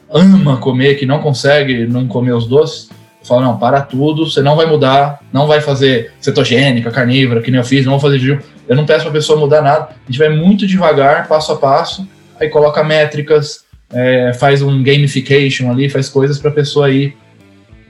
ama 0.09 0.57
comer, 0.57 0.95
que 0.95 1.05
não 1.05 1.19
consegue 1.19 1.85
não 1.85 2.07
comer 2.07 2.33
os 2.33 2.47
doces, 2.47 2.89
falo, 3.27 3.41
não, 3.41 3.57
para 3.57 3.81
tudo, 3.81 4.29
você 4.29 4.41
não 4.41 4.55
vai 4.55 4.65
mudar, 4.65 5.19
não 5.31 5.47
vai 5.47 5.61
fazer 5.61 6.13
cetogênica, 6.19 6.91
carnívora, 6.91 7.41
que 7.41 7.51
nem 7.51 7.59
eu 7.59 7.65
fiz, 7.65 7.85
não 7.85 7.93
vou 7.93 7.99
fazer 7.99 8.19
jejum. 8.19 8.39
Eu 8.67 8.75
não 8.75 8.85
peço 8.85 9.01
para 9.01 9.09
a 9.09 9.13
pessoa 9.13 9.39
mudar 9.39 9.61
nada. 9.61 9.89
A 9.91 10.11
gente 10.11 10.19
vai 10.19 10.29
muito 10.29 10.65
devagar, 10.65 11.27
passo 11.27 11.51
a 11.51 11.57
passo, 11.57 12.07
aí 12.39 12.49
coloca 12.49 12.83
métricas, 12.83 13.65
é, 13.91 14.33
faz 14.33 14.61
um 14.61 14.83
gamification 14.83 15.71
ali, 15.71 15.89
faz 15.89 16.09
coisas 16.09 16.39
para 16.39 16.51
a 16.51 16.53
pessoa 16.53 16.89
ir 16.89 17.15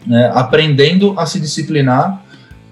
né, 0.05 0.31
aprendendo 0.33 1.13
a 1.17 1.25
se 1.25 1.39
disciplinar 1.39 2.23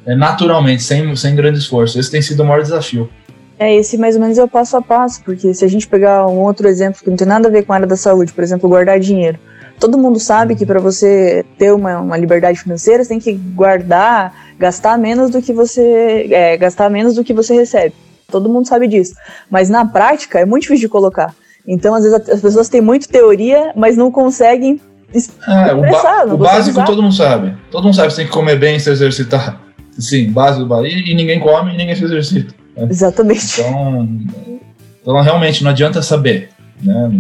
é, 0.06 0.16
naturalmente, 0.16 0.84
sem, 0.84 1.16
sem 1.16 1.36
grande 1.36 1.58
esforço. 1.58 2.00
Esse 2.00 2.12
tem 2.12 2.22
sido 2.22 2.44
o 2.44 2.46
maior 2.46 2.62
desafio. 2.62 3.10
É, 3.58 3.74
esse 3.76 3.98
mais 3.98 4.16
ou 4.16 4.22
menos 4.22 4.38
é 4.38 4.44
o 4.44 4.48
passo 4.48 4.76
a 4.78 4.82
passo, 4.82 5.24
porque 5.24 5.54
se 5.54 5.64
a 5.64 5.68
gente 5.68 5.88
pegar 5.88 6.28
um 6.28 6.40
outro 6.40 6.68
exemplo 6.68 7.02
que 7.02 7.10
não 7.10 7.18
tem 7.18 7.28
nada 7.28 7.48
a 7.48 7.52
ver 7.52 7.64
com 7.64 7.74
a 7.74 7.76
área 7.78 7.88
da 7.88 7.96
saúde, 7.96 8.34
por 8.34 8.44
exemplo, 8.44 8.70
guardar 8.70 9.00
dinheiro. 9.00 9.40
Todo 9.80 9.98
mundo 9.98 10.20
sabe 10.20 10.56
que 10.56 10.66
para 10.66 10.80
você 10.80 11.46
ter 11.58 11.72
uma, 11.74 12.00
uma 12.00 12.18
liberdade 12.18 12.60
financeira, 12.60 13.04
você 13.04 13.10
tem 13.10 13.20
que 13.20 13.34
guardar, 13.34 14.34
gastar 14.58 14.98
menos 14.98 15.30
do 15.30 15.42
que 15.42 15.52
você 15.52 16.28
é, 16.32 16.58
gastar 16.58 16.90
menos 16.90 17.16
do 17.16 17.24
que 17.24 17.34
você 17.34 17.54
recebe. 17.54 17.94
Todo 18.32 18.50
mundo 18.50 18.68
sabe 18.68 18.88
disso. 18.88 19.14
Mas 19.50 19.70
na 19.70 19.86
prática 19.86 20.40
é 20.40 20.46
muito 20.46 20.64
difícil 20.64 20.88
de 20.88 20.92
colocar. 20.92 21.36
Então, 21.68 21.94
às 21.94 22.04
vezes, 22.04 22.30
as 22.30 22.42
pessoas 22.42 22.70
têm 22.70 22.82
muita 22.82 23.08
teoria, 23.08 23.74
mas 23.76 23.98
não 23.98 24.12
conseguem 24.12 24.80
é, 25.48 25.74
o, 25.74 25.82
ba 25.82 26.26
o 26.34 26.38
básico 26.38 26.84
todo 26.84 27.02
mundo 27.02 27.16
sabe. 27.16 27.56
Todo 27.72 27.84
mundo 27.84 27.96
sabe 27.96 28.10
que 28.10 28.14
você 28.16 28.22
tem 28.22 28.28
que 28.28 28.34
comer 28.34 28.58
bem 28.58 28.76
e 28.76 28.80
se 28.80 28.90
exercitar. 28.90 29.62
Sim, 29.98 30.32
base 30.32 30.60
do 30.60 30.66
básico. 30.66 30.94
E, 30.94 31.12
e 31.12 31.14
ninguém 31.14 31.40
come 31.40 31.74
e 31.74 31.78
ninguém 31.78 31.96
se 31.96 32.04
exercita. 32.04 32.54
Né? 32.76 32.88
Exatamente. 32.90 33.62
Então, 33.62 34.10
então, 35.02 35.22
realmente, 35.22 35.64
não 35.64 35.72
adianta 35.72 36.02
saber. 36.02 36.50
Né? 36.82 37.12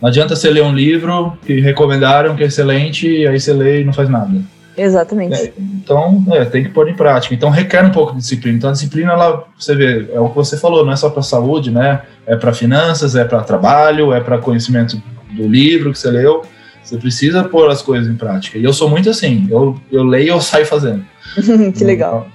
Não 0.00 0.08
adianta 0.08 0.34
você 0.34 0.48
ler 0.48 0.62
um 0.62 0.74
livro 0.74 1.36
que 1.44 1.60
recomendaram, 1.60 2.34
que 2.34 2.42
é 2.42 2.46
excelente, 2.46 3.06
e 3.06 3.26
aí 3.26 3.38
você 3.38 3.52
lê 3.52 3.82
e 3.82 3.84
não 3.84 3.92
faz 3.92 4.08
nada. 4.08 4.40
Exatamente. 4.76 5.34
É, 5.34 5.52
então, 5.58 6.24
é, 6.30 6.44
tem 6.46 6.64
que 6.64 6.70
pôr 6.70 6.88
em 6.88 6.94
prática. 6.94 7.34
Então, 7.34 7.50
requer 7.50 7.84
um 7.84 7.90
pouco 7.90 8.12
de 8.12 8.18
disciplina. 8.18 8.56
Então, 8.56 8.70
a 8.70 8.72
disciplina, 8.72 9.12
ela, 9.12 9.44
você 9.58 9.74
vê, 9.74 10.10
é 10.12 10.18
o 10.18 10.30
que 10.30 10.36
você 10.36 10.56
falou, 10.56 10.86
não 10.86 10.92
é 10.92 10.96
só 10.96 11.10
para 11.10 11.22
saúde, 11.22 11.70
né? 11.70 12.02
É 12.26 12.34
para 12.34 12.52
finanças, 12.54 13.14
é 13.14 13.24
para 13.24 13.42
trabalho, 13.42 14.14
é 14.14 14.20
para 14.20 14.38
conhecimento 14.38 15.00
do 15.32 15.46
livro 15.46 15.92
que 15.92 15.98
você 15.98 16.10
leu. 16.10 16.42
Você 16.82 16.96
precisa 16.96 17.44
pôr 17.44 17.68
as 17.68 17.82
coisas 17.82 18.08
em 18.08 18.16
prática. 18.16 18.56
E 18.56 18.64
eu 18.64 18.72
sou 18.72 18.88
muito 18.88 19.10
assim, 19.10 19.46
eu, 19.50 19.78
eu 19.92 20.02
leio 20.02 20.26
e 20.26 20.28
eu 20.28 20.40
saio 20.40 20.64
fazendo. 20.64 21.04
que 21.76 21.84
legal. 21.84 22.26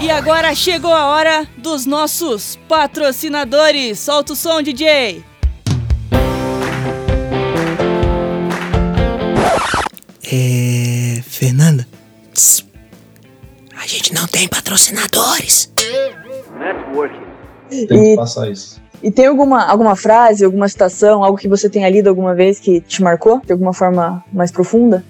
E 0.00 0.10
agora 0.10 0.54
chegou 0.54 0.94
a 0.94 1.08
hora 1.08 1.46
dos 1.58 1.84
nossos 1.84 2.56
patrocinadores. 2.68 3.98
Solta 3.98 4.32
o 4.32 4.36
som, 4.36 4.62
DJ. 4.62 5.29
É. 10.32 11.20
Fernanda? 11.22 11.86
Tss. 12.32 12.64
A 13.76 13.86
gente 13.86 14.14
não 14.14 14.26
tem 14.26 14.46
patrocinadores. 14.46 15.72
Tem 17.70 17.86
que 17.86 18.16
passar 18.16 18.50
isso. 18.50 18.80
E 19.02 19.10
tem 19.10 19.26
alguma, 19.26 19.64
alguma 19.64 19.96
frase, 19.96 20.44
alguma 20.44 20.68
citação, 20.68 21.24
algo 21.24 21.38
que 21.38 21.48
você 21.48 21.70
tenha 21.70 21.88
lido 21.88 22.08
alguma 22.08 22.34
vez 22.34 22.60
que 22.60 22.80
te 22.80 23.02
marcou 23.02 23.40
de 23.44 23.52
alguma 23.52 23.72
forma 23.72 24.22
mais 24.32 24.52
profunda? 24.52 25.02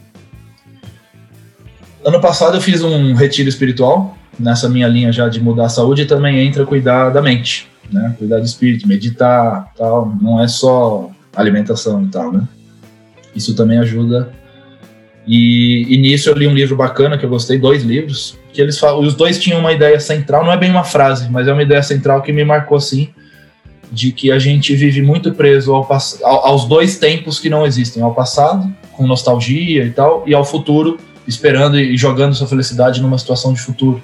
Ano 2.05 2.21
passado 2.21 2.57
eu 2.57 2.61
fiz 2.61 2.83
um 2.83 3.15
retiro 3.15 3.49
espiritual, 3.49 4.17
nessa 4.39 4.69
minha 4.69 4.87
linha 4.87 5.11
já 5.13 5.29
de 5.29 5.41
mudar 5.41 5.67
a 5.67 5.69
saúde, 5.69 6.03
e 6.03 6.07
também 6.07 6.39
entra 6.47 6.65
cuidar 6.65 7.11
da 7.11 7.21
mente, 7.21 7.69
né? 7.93 8.15
Cuidar 8.17 8.39
do 8.39 8.47
espírito, 8.47 8.87
meditar, 8.87 9.73
tal. 9.77 10.15
Não 10.21 10.41
é 10.41 10.47
só 10.47 11.11
alimentação 11.35 12.05
e 12.05 12.09
tal, 12.09 12.33
né? 12.33 12.47
Isso 13.35 13.55
também 13.55 13.79
ajuda 13.79 14.33
e, 15.27 15.87
e, 15.89 15.97
nisso 15.99 16.29
eu 16.29 16.35
li 16.35 16.47
um 16.47 16.55
livro 16.55 16.77
bacana 16.77 17.19
que 17.19 17.25
eu 17.25 17.31
gostei, 17.31 17.59
dois 17.59 17.83
livros, 17.83 18.39
que 18.53 18.61
eles 18.61 18.79
falam, 18.79 19.01
os 19.01 19.15
dois 19.15 19.39
tinham 19.39 19.61
uma 19.61 19.73
ideia 19.73 20.01
central, 20.01 20.45
não 20.45 20.53
é 20.53 20.57
bem 20.57 20.71
uma 20.71 20.85
frase, 20.85 21.31
mas 21.31 21.47
é 21.47 21.53
uma 21.53 21.63
ideia 21.63 21.83
central 21.83 22.23
que 22.23 22.33
me 22.33 22.45
marcou 22.45 22.77
assim, 22.79 23.09
de 23.93 24.13
que 24.13 24.31
a 24.31 24.39
gente 24.39 24.75
vive 24.75 25.03
muito 25.03 25.33
preso 25.33 25.75
ao, 25.75 25.87
aos 26.25 26.65
dois 26.67 26.99
tempos 26.99 27.39
que 27.39 27.51
não 27.51 27.67
existem, 27.67 28.03
ao 28.03 28.15
passado, 28.15 28.73
com 28.93 29.07
nostalgia 29.07 29.85
e 29.85 29.91
tal, 29.91 30.25
e 30.27 30.35
ao 30.35 30.45
futuro, 30.45 30.99
esperando 31.27 31.79
e 31.79 31.97
jogando 31.97 32.35
sua 32.35 32.47
felicidade 32.47 33.01
numa 33.01 33.19
situação 33.19 33.53
de 33.53 33.61
futuro. 33.61 34.03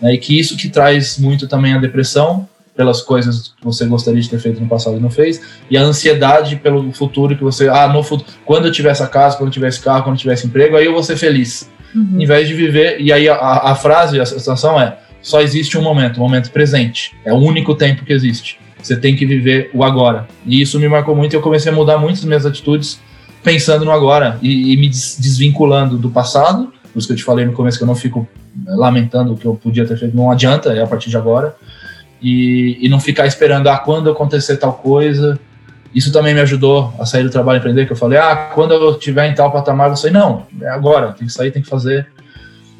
Né? 0.00 0.14
E 0.14 0.18
que 0.18 0.38
isso 0.38 0.56
que 0.56 0.68
traz 0.68 1.18
muito 1.18 1.46
também 1.46 1.74
a 1.74 1.78
depressão, 1.78 2.48
pelas 2.76 3.00
coisas 3.00 3.54
que 3.58 3.64
você 3.64 3.86
gostaria 3.86 4.20
de 4.20 4.28
ter 4.28 4.38
feito 4.38 4.60
no 4.60 4.68
passado 4.68 4.96
e 4.96 5.00
não 5.00 5.10
fez, 5.10 5.40
e 5.70 5.76
a 5.76 5.82
ansiedade 5.82 6.56
pelo 6.56 6.92
futuro 6.92 7.34
que 7.34 7.42
você, 7.42 7.68
ah, 7.68 7.88
no 7.88 8.02
futuro, 8.02 8.30
quando 8.44 8.66
eu 8.66 8.72
tiver 8.72 8.90
essa 8.90 9.06
casa, 9.06 9.36
quando 9.36 9.48
eu 9.48 9.52
tiver 9.52 9.68
esse 9.68 9.80
carro, 9.80 10.04
quando 10.04 10.16
eu 10.16 10.20
tiver 10.20 10.34
esse 10.34 10.46
emprego, 10.46 10.76
aí 10.76 10.84
eu 10.84 10.92
vou 10.92 11.02
ser 11.02 11.16
feliz. 11.16 11.70
Uhum. 11.94 12.20
Em 12.20 12.26
vez 12.26 12.46
de 12.46 12.54
viver, 12.54 13.00
e 13.00 13.12
aí 13.12 13.28
a, 13.28 13.36
a 13.36 13.74
frase, 13.74 14.20
a 14.20 14.26
situação 14.26 14.78
é, 14.78 14.98
só 15.22 15.40
existe 15.40 15.78
um 15.78 15.82
momento, 15.82 16.18
o 16.18 16.20
um 16.20 16.24
momento 16.24 16.50
presente, 16.50 17.16
é 17.24 17.32
o 17.32 17.36
único 17.36 17.74
tempo 17.74 18.04
que 18.04 18.12
existe. 18.12 18.58
Você 18.80 18.96
tem 18.96 19.16
que 19.16 19.24
viver 19.24 19.70
o 19.72 19.82
agora. 19.82 20.28
E 20.44 20.60
isso 20.60 20.78
me 20.78 20.88
marcou 20.88 21.16
muito 21.16 21.32
e 21.32 21.36
eu 21.36 21.40
comecei 21.40 21.72
a 21.72 21.74
mudar 21.74 21.98
muitas 21.98 22.24
minhas 22.24 22.44
atitudes 22.44 23.00
pensando 23.42 23.84
no 23.84 23.90
agora 23.90 24.38
e, 24.42 24.72
e 24.72 24.76
me 24.76 24.88
desvinculando 24.88 25.96
do 25.96 26.10
passado, 26.10 26.72
por 26.92 26.98
isso 26.98 27.06
que 27.06 27.12
eu 27.12 27.16
te 27.16 27.24
falei 27.24 27.46
no 27.46 27.52
começo 27.52 27.78
que 27.78 27.84
eu 27.84 27.86
não 27.86 27.94
fico 27.94 28.28
eh, 28.66 28.74
lamentando 28.74 29.32
o 29.32 29.36
que 29.36 29.46
eu 29.46 29.54
podia 29.54 29.86
ter 29.86 29.96
feito, 29.96 30.16
não 30.16 30.30
adianta, 30.30 30.72
é 30.72 30.82
a 30.82 30.86
partir 30.86 31.10
de 31.10 31.16
agora 31.16 31.54
e, 32.20 32.78
e 32.80 32.88
não 32.88 33.00
ficar 33.00 33.26
esperando, 33.26 33.68
ah, 33.68 33.78
quando 33.78 34.10
acontecer 34.10 34.56
tal 34.56 34.74
coisa. 34.74 35.38
Isso 35.94 36.12
também 36.12 36.34
me 36.34 36.40
ajudou 36.40 36.92
a 36.98 37.06
sair 37.06 37.22
do 37.22 37.30
trabalho 37.30 37.56
e 37.56 37.60
empreender, 37.60 37.86
que 37.86 37.92
eu 37.92 37.96
falei, 37.96 38.18
ah, 38.18 38.50
quando 38.54 38.74
eu 38.74 38.92
estiver 38.92 39.30
em 39.30 39.34
tal 39.34 39.50
patamar, 39.50 39.88
você 39.88 40.10
não, 40.10 40.46
é 40.60 40.68
agora, 40.68 41.12
tem 41.12 41.26
que 41.26 41.32
sair, 41.32 41.50
tem 41.50 41.62
que 41.62 41.68
fazer. 41.68 42.06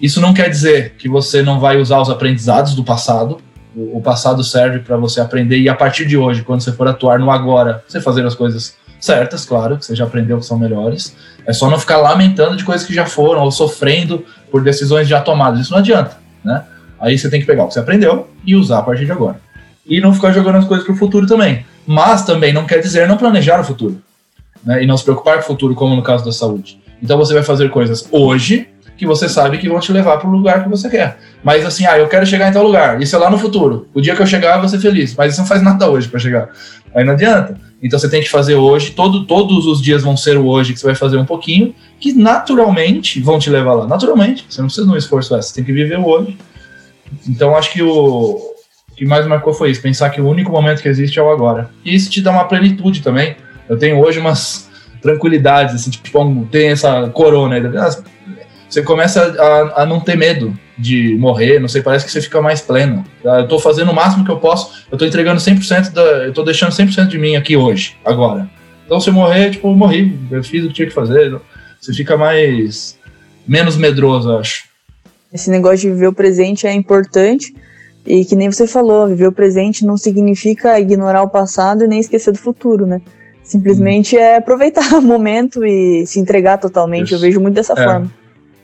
Isso 0.01 0.21
não 0.21 0.35
quer 0.35 0.51
dizer 0.51 0.95
que 0.99 1.09
você 1.09 1.43
não 1.43 1.59
vai 1.59 1.79
usar 1.79 2.01
os 2.01 2.11
aprendizados 2.11 2.75
do 2.75 2.85
passado. 2.85 3.39
O, 3.75 3.99
o 3.99 4.03
passado 4.03 4.45
serve 4.45 4.81
para 4.81 4.97
você 4.97 5.21
aprender 5.21 5.59
e 5.59 5.69
a 5.69 5.75
partir 5.75 6.05
de 6.05 6.17
hoje, 6.17 6.43
quando 6.43 6.61
você 6.61 6.73
for 6.73 6.87
atuar 6.87 7.19
no 7.19 7.31
agora, 7.31 7.83
você 7.89 8.01
fazer 8.01 8.27
as 8.27 8.35
coisas 8.35 8.77
certas, 9.01 9.45
claro, 9.45 9.79
que 9.79 9.87
você 9.87 9.95
já 9.95 10.05
aprendeu 10.05 10.39
que 10.39 10.45
são 10.45 10.59
melhores. 10.59 11.17
É 11.47 11.53
só 11.53 11.71
não 11.71 11.79
ficar 11.79 11.99
lamentando 11.99 12.57
de 12.57 12.65
coisas 12.65 12.87
que 12.87 12.93
já 12.93 13.07
foram 13.07 13.43
ou 13.43 13.51
sofrendo 13.51 14.25
por 14.51 14.63
decisões 14.63 15.09
já 15.09 15.21
tomadas. 15.21 15.61
Isso 15.61 15.71
não 15.71 15.79
adianta, 15.79 16.19
né? 16.45 16.65
Aí 17.07 17.17
você 17.17 17.31
tem 17.31 17.39
que 17.39 17.47
pegar 17.47 17.63
o 17.63 17.69
que 17.69 17.75
você 17.75 17.79
aprendeu 17.79 18.27
e 18.45 18.57
usar 18.57 18.79
a 18.79 18.83
partir 18.83 19.07
de 19.07 19.13
agora. 19.13 19.41
E 19.87 20.01
não 20.01 20.13
ficar 20.13 20.33
jogando 20.33 20.57
as 20.57 20.65
coisas 20.65 20.85
para 20.85 20.93
o 20.93 20.97
futuro 20.97 21.25
também. 21.25 21.65
Mas 21.87 22.25
também 22.25 22.53
não 22.53 22.67
quer 22.67 22.81
dizer 22.81 23.07
não 23.07 23.17
planejar 23.17 23.61
o 23.61 23.65
futuro. 23.65 24.03
Né? 24.65 24.83
E 24.83 24.87
não 24.89 24.97
se 24.97 25.05
preocupar 25.05 25.37
com 25.37 25.45
o 25.45 25.47
futuro, 25.47 25.73
como 25.77 25.95
no 25.95 26.03
caso 26.03 26.25
da 26.25 26.33
saúde. 26.33 26.81
Então 27.01 27.17
você 27.17 27.33
vai 27.33 27.45
fazer 27.45 27.71
coisas 27.71 28.09
hoje 28.11 28.67
que 28.97 29.07
você 29.07 29.29
sabe 29.29 29.59
que 29.59 29.69
vão 29.69 29.79
te 29.79 29.93
levar 29.93 30.17
para 30.17 30.29
o 30.29 30.33
lugar 30.33 30.65
que 30.65 30.69
você 30.69 30.91
quer. 30.91 31.17
Mas 31.45 31.65
assim, 31.65 31.87
ah, 31.87 31.97
eu 31.97 32.09
quero 32.09 32.27
chegar 32.27 32.49
em 32.49 32.53
tal 32.53 32.65
lugar. 32.65 33.01
Isso 33.01 33.15
é 33.15 33.19
lá 33.21 33.31
no 33.31 33.39
futuro. 33.39 33.87
O 33.95 34.01
dia 34.01 34.17
que 34.17 34.23
eu 34.23 34.27
chegar, 34.27 34.57
eu 34.57 34.61
vou 34.61 34.69
ser 34.69 34.81
feliz. 34.81 35.15
Mas 35.15 35.37
você 35.37 35.41
não 35.43 35.47
faz 35.47 35.63
nada 35.63 35.89
hoje 35.89 36.09
para 36.09 36.19
chegar. 36.19 36.49
Aí 36.93 37.05
não 37.05 37.13
adianta. 37.13 37.57
Então 37.81 38.01
você 38.01 38.09
tem 38.09 38.21
que 38.21 38.29
fazer 38.29 38.57
hoje. 38.57 38.91
Todo, 38.91 39.25
todos 39.27 39.65
os 39.67 39.81
dias 39.81 40.03
vão 40.03 40.17
ser 40.17 40.37
o 40.37 40.47
hoje 40.47 40.73
que 40.73 40.81
você 40.81 40.87
vai 40.87 40.97
fazer 40.97 41.19
um 41.19 41.25
pouquinho, 41.25 41.73
que 42.01 42.13
naturalmente 42.13 43.21
vão 43.21 43.39
te 43.39 43.49
levar 43.49 43.75
lá. 43.75 43.87
Naturalmente. 43.87 44.45
Você 44.49 44.61
não 44.61 44.67
precisa 44.67 44.89
de 44.89 44.93
um 44.93 44.97
esforço. 44.97 45.37
Você 45.37 45.55
tem 45.55 45.63
que 45.63 45.73
viver 45.73 46.01
o 46.01 46.05
hoje 46.05 46.37
então 47.29 47.57
acho 47.57 47.73
que 47.73 47.83
o, 47.83 48.57
que 48.97 49.05
mais 49.05 49.27
marcou 49.27 49.53
foi 49.53 49.71
isso, 49.71 49.83
pensar 49.83 50.11
que 50.11 50.21
o 50.21 50.29
único 50.29 50.51
momento 50.51 50.81
que 50.81 50.89
existe 50.89 51.19
é 51.19 51.23
o 51.23 51.31
agora. 51.31 51.71
E 51.85 51.95
isso 51.95 52.11
te 52.11 52.23
dá 52.23 52.31
uma 52.31 52.45
plenitude 52.45 53.03
também. 53.03 53.37
Eu 53.69 53.79
tenho 53.79 53.99
hoje 53.99 54.19
umas 54.19 54.71
tranquilidades, 55.03 55.75
assim, 55.75 55.91
tipo, 55.91 56.49
tem 56.51 56.69
essa 56.69 57.09
corona 57.11 57.57
aí. 57.57 57.63
Você 58.69 58.83
começa 58.83 59.23
a, 59.41 59.83
a, 59.83 59.87
não 59.87 60.01
ter 60.01 60.17
medo 60.17 60.59
de 60.77 61.17
morrer, 61.17 61.61
não 61.61 61.69
sei, 61.69 61.83
parece 61.83 62.05
que 62.05 62.11
você 62.11 62.21
fica 62.21 62.41
mais 62.41 62.61
pleno. 62.61 63.05
Eu 63.23 63.47
tô 63.47 63.59
fazendo 63.59 63.91
o 63.91 63.95
máximo 63.95 64.25
que 64.25 64.31
eu 64.31 64.39
posso, 64.39 64.85
eu 64.91 64.99
tô 64.99 65.05
entregando 65.05 65.41
100% 65.41 65.93
da, 65.93 66.03
eu 66.03 66.33
tô 66.33 66.43
deixando 66.43 66.73
100% 66.73 67.07
de 67.07 67.19
mim 67.19 67.37
aqui 67.37 67.57
hoje, 67.57 67.97
agora. 68.05 68.49
Então 68.85 68.99
se 68.99 69.09
eu 69.11 69.15
morrer, 69.15 69.51
tipo, 69.51 69.69
eu 69.69 69.75
morri, 69.75 70.19
eu 70.31 70.43
fiz 70.43 70.65
o 70.65 70.69
que 70.69 70.75
tinha 70.75 70.89
que 70.89 70.95
fazer. 70.95 71.39
Você 71.81 71.93
fica 71.93 72.17
mais 72.17 72.99
menos 73.47 73.77
medroso, 73.77 74.37
acho. 74.37 74.65
Esse 75.37 75.51
negócio 75.51 75.81
de 75.81 75.91
viver 75.91 76.09
o 76.09 76.15
presente 76.15 76.67
é 76.67 76.73
importante. 76.73 77.55
E 78.07 78.25
que 78.25 78.35
nem 78.35 78.51
você 78.51 78.67
falou, 78.67 79.07
viver 79.07 79.27
o 79.27 79.33
presente 79.33 79.85
não 79.85 79.99
significa 79.99 80.81
ignorar 80.81 81.23
o 81.23 81.29
passado 81.29 81.85
e 81.85 81.87
nem 81.87 82.01
esquecer 82.01 82.33
do 82.33 82.39
futuro, 82.39 82.87
né? 82.87 83.03
Simplesmente 83.43 84.17
hum. 84.17 84.21
é 84.21 84.37
aproveitar 84.37 84.91
o 84.97 85.03
momento 85.03 85.63
e 85.65 86.07
se 86.07 86.19
entregar 86.19 86.57
totalmente. 86.57 87.07
Isso. 87.07 87.17
Eu 87.17 87.19
vejo 87.21 87.39
muito 87.39 87.55
dessa 87.55 87.75
é. 87.75 87.85
forma. 87.85 88.11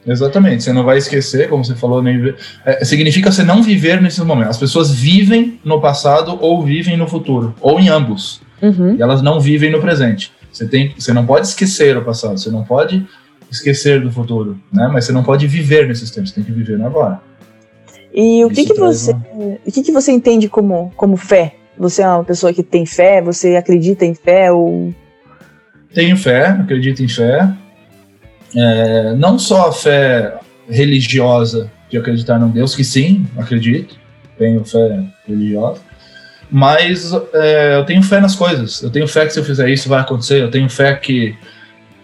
Exatamente, 0.04 0.64
você 0.64 0.72
não 0.72 0.82
vai 0.82 0.98
esquecer, 0.98 1.48
como 1.48 1.64
você 1.64 1.76
falou, 1.76 2.02
nem 2.02 2.34
é, 2.64 2.84
significa 2.84 3.30
você 3.30 3.44
não 3.44 3.62
viver 3.62 4.00
nesses 4.02 4.24
momentos. 4.24 4.50
As 4.50 4.58
pessoas 4.58 4.90
vivem 4.90 5.60
no 5.64 5.80
passado 5.80 6.36
ou 6.40 6.64
vivem 6.64 6.96
no 6.96 7.06
futuro, 7.06 7.54
ou 7.60 7.78
em 7.78 7.88
ambos. 7.88 8.40
Uhum. 8.60 8.96
E 8.96 9.02
elas 9.02 9.22
não 9.22 9.38
vivem 9.38 9.70
no 9.70 9.80
presente. 9.80 10.32
Você, 10.50 10.66
tem, 10.66 10.92
você 10.98 11.12
não 11.12 11.24
pode 11.24 11.46
esquecer 11.46 11.96
o 11.96 12.02
passado, 12.02 12.36
você 12.36 12.50
não 12.50 12.64
pode 12.64 13.06
esquecer 13.52 14.00
do 14.00 14.10
futuro, 14.10 14.58
né? 14.72 14.88
Mas 14.92 15.04
você 15.04 15.12
não 15.12 15.22
pode 15.22 15.46
viver 15.46 15.86
nesses 15.86 16.10
tempos, 16.10 16.30
você 16.30 16.36
tem 16.36 16.44
que 16.44 16.52
viver 16.52 16.78
no 16.78 16.86
agora. 16.86 17.20
E 18.14 18.44
o 18.44 18.50
que 18.50 18.66
que 18.66 18.74
você, 18.74 19.12
uma... 19.12 19.58
o 19.64 19.72
que 19.72 19.82
que 19.82 19.92
você 19.92 20.12
entende 20.12 20.48
como 20.48 20.92
como 20.96 21.16
fé? 21.16 21.54
Você 21.78 22.02
é 22.02 22.08
uma 22.08 22.24
pessoa 22.24 22.52
que 22.52 22.62
tem 22.62 22.84
fé? 22.84 23.22
Você 23.22 23.56
acredita 23.56 24.04
em 24.04 24.14
fé 24.14 24.52
ou 24.52 24.94
Tenho 25.94 26.16
fé, 26.16 26.48
acredito 26.48 27.02
em 27.02 27.08
fé. 27.08 27.50
É, 28.54 29.14
não 29.14 29.38
só 29.38 29.68
a 29.68 29.72
fé 29.72 30.38
religiosa 30.68 31.70
de 31.88 31.98
acreditar 31.98 32.38
num 32.38 32.50
Deus, 32.50 32.74
que 32.74 32.84
sim, 32.84 33.26
acredito, 33.36 33.96
tenho 34.38 34.64
fé 34.64 35.04
religiosa, 35.26 35.80
mas 36.50 37.12
é, 37.32 37.76
eu 37.76 37.84
tenho 37.84 38.02
fé 38.02 38.20
nas 38.20 38.34
coisas. 38.34 38.82
Eu 38.82 38.90
tenho 38.90 39.08
fé 39.08 39.26
que 39.26 39.32
se 39.32 39.38
eu 39.38 39.44
fizer 39.44 39.70
isso 39.70 39.88
vai 39.88 40.00
acontecer. 40.00 40.42
Eu 40.42 40.50
tenho 40.50 40.68
fé 40.68 40.94
que 40.94 41.34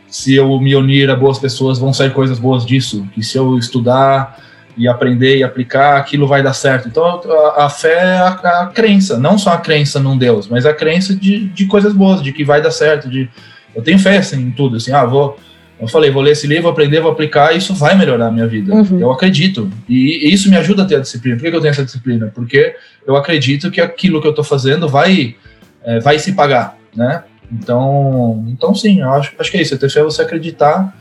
se 0.08 0.34
eu 0.34 0.58
me 0.60 0.74
unir 0.74 1.10
a 1.10 1.16
boas 1.16 1.38
pessoas 1.38 1.78
vão 1.78 1.92
sair 1.92 2.12
coisas 2.12 2.38
boas 2.38 2.64
disso. 2.64 3.06
Que 3.14 3.22
se 3.22 3.36
eu 3.36 3.58
estudar 3.58 4.38
e 4.76 4.86
aprender 4.86 5.38
e 5.38 5.42
aplicar, 5.42 5.96
aquilo 5.96 6.26
vai 6.26 6.42
dar 6.42 6.52
certo. 6.52 6.88
Então 6.88 7.04
a, 7.04 7.66
a 7.66 7.70
fé 7.70 7.94
é 7.94 8.18
a, 8.18 8.28
a, 8.62 8.66
crença, 8.66 9.18
não 9.18 9.36
só 9.36 9.52
a 9.52 9.58
crença 9.58 9.98
num 9.98 10.16
Deus, 10.16 10.48
mas 10.48 10.64
a 10.64 10.72
crença 10.72 11.14
de, 11.14 11.48
de 11.48 11.66
coisas 11.66 11.92
boas, 11.92 12.22
de 12.22 12.32
que 12.32 12.44
vai 12.44 12.62
dar 12.62 12.70
certo. 12.70 13.08
De, 13.08 13.28
eu 13.74 13.82
tenho 13.82 13.98
fé 13.98 14.18
assim, 14.18 14.40
em 14.40 14.50
tudo. 14.50 14.76
Assim, 14.76 14.92
ah, 14.92 15.04
vou 15.04 15.38
eu 15.80 15.86
falei, 15.86 16.10
vou 16.10 16.22
ler 16.22 16.32
esse 16.32 16.46
livro, 16.46 16.68
aprender, 16.68 17.00
vou 17.00 17.12
aplicar, 17.12 17.56
isso 17.56 17.72
vai 17.72 17.96
melhorar 17.96 18.26
a 18.26 18.30
minha 18.32 18.46
vida. 18.48 18.74
Uhum. 18.74 18.98
Eu 18.98 19.12
acredito. 19.12 19.70
E, 19.88 20.28
e, 20.28 20.34
isso 20.34 20.50
me 20.50 20.56
ajuda 20.56 20.82
a 20.82 20.84
ter 20.84 20.96
a 20.96 21.00
disciplina. 21.00 21.36
Por 21.36 21.44
que, 21.44 21.50
que, 21.50 21.56
eu 21.56 21.60
tenho 21.60 21.70
essa 21.70 21.84
disciplina? 21.84 22.32
Porque 22.34 22.74
eu 23.06 23.16
acredito 23.16 23.70
que 23.70 23.80
aquilo 23.80 24.20
que 24.20 24.26
eu 24.26 24.30
estou 24.30 24.44
fazendo 24.44 24.88
vai, 24.88 25.36
é, 25.84 26.00
vai 26.00 26.18
se 26.18 26.32
pagar, 26.32 26.76
né? 26.96 27.22
Então, 27.50 28.44
então 28.48 28.74
sim, 28.74 29.00
eu 29.00 29.10
acho, 29.10 29.32
acho 29.38 29.50
que 29.50 29.56
é 29.56 29.62
isso. 29.62 29.78
Ter 29.78 29.90
fé 29.90 30.00
é 30.00 30.04
você 30.04 30.22
acreditar 30.22 30.94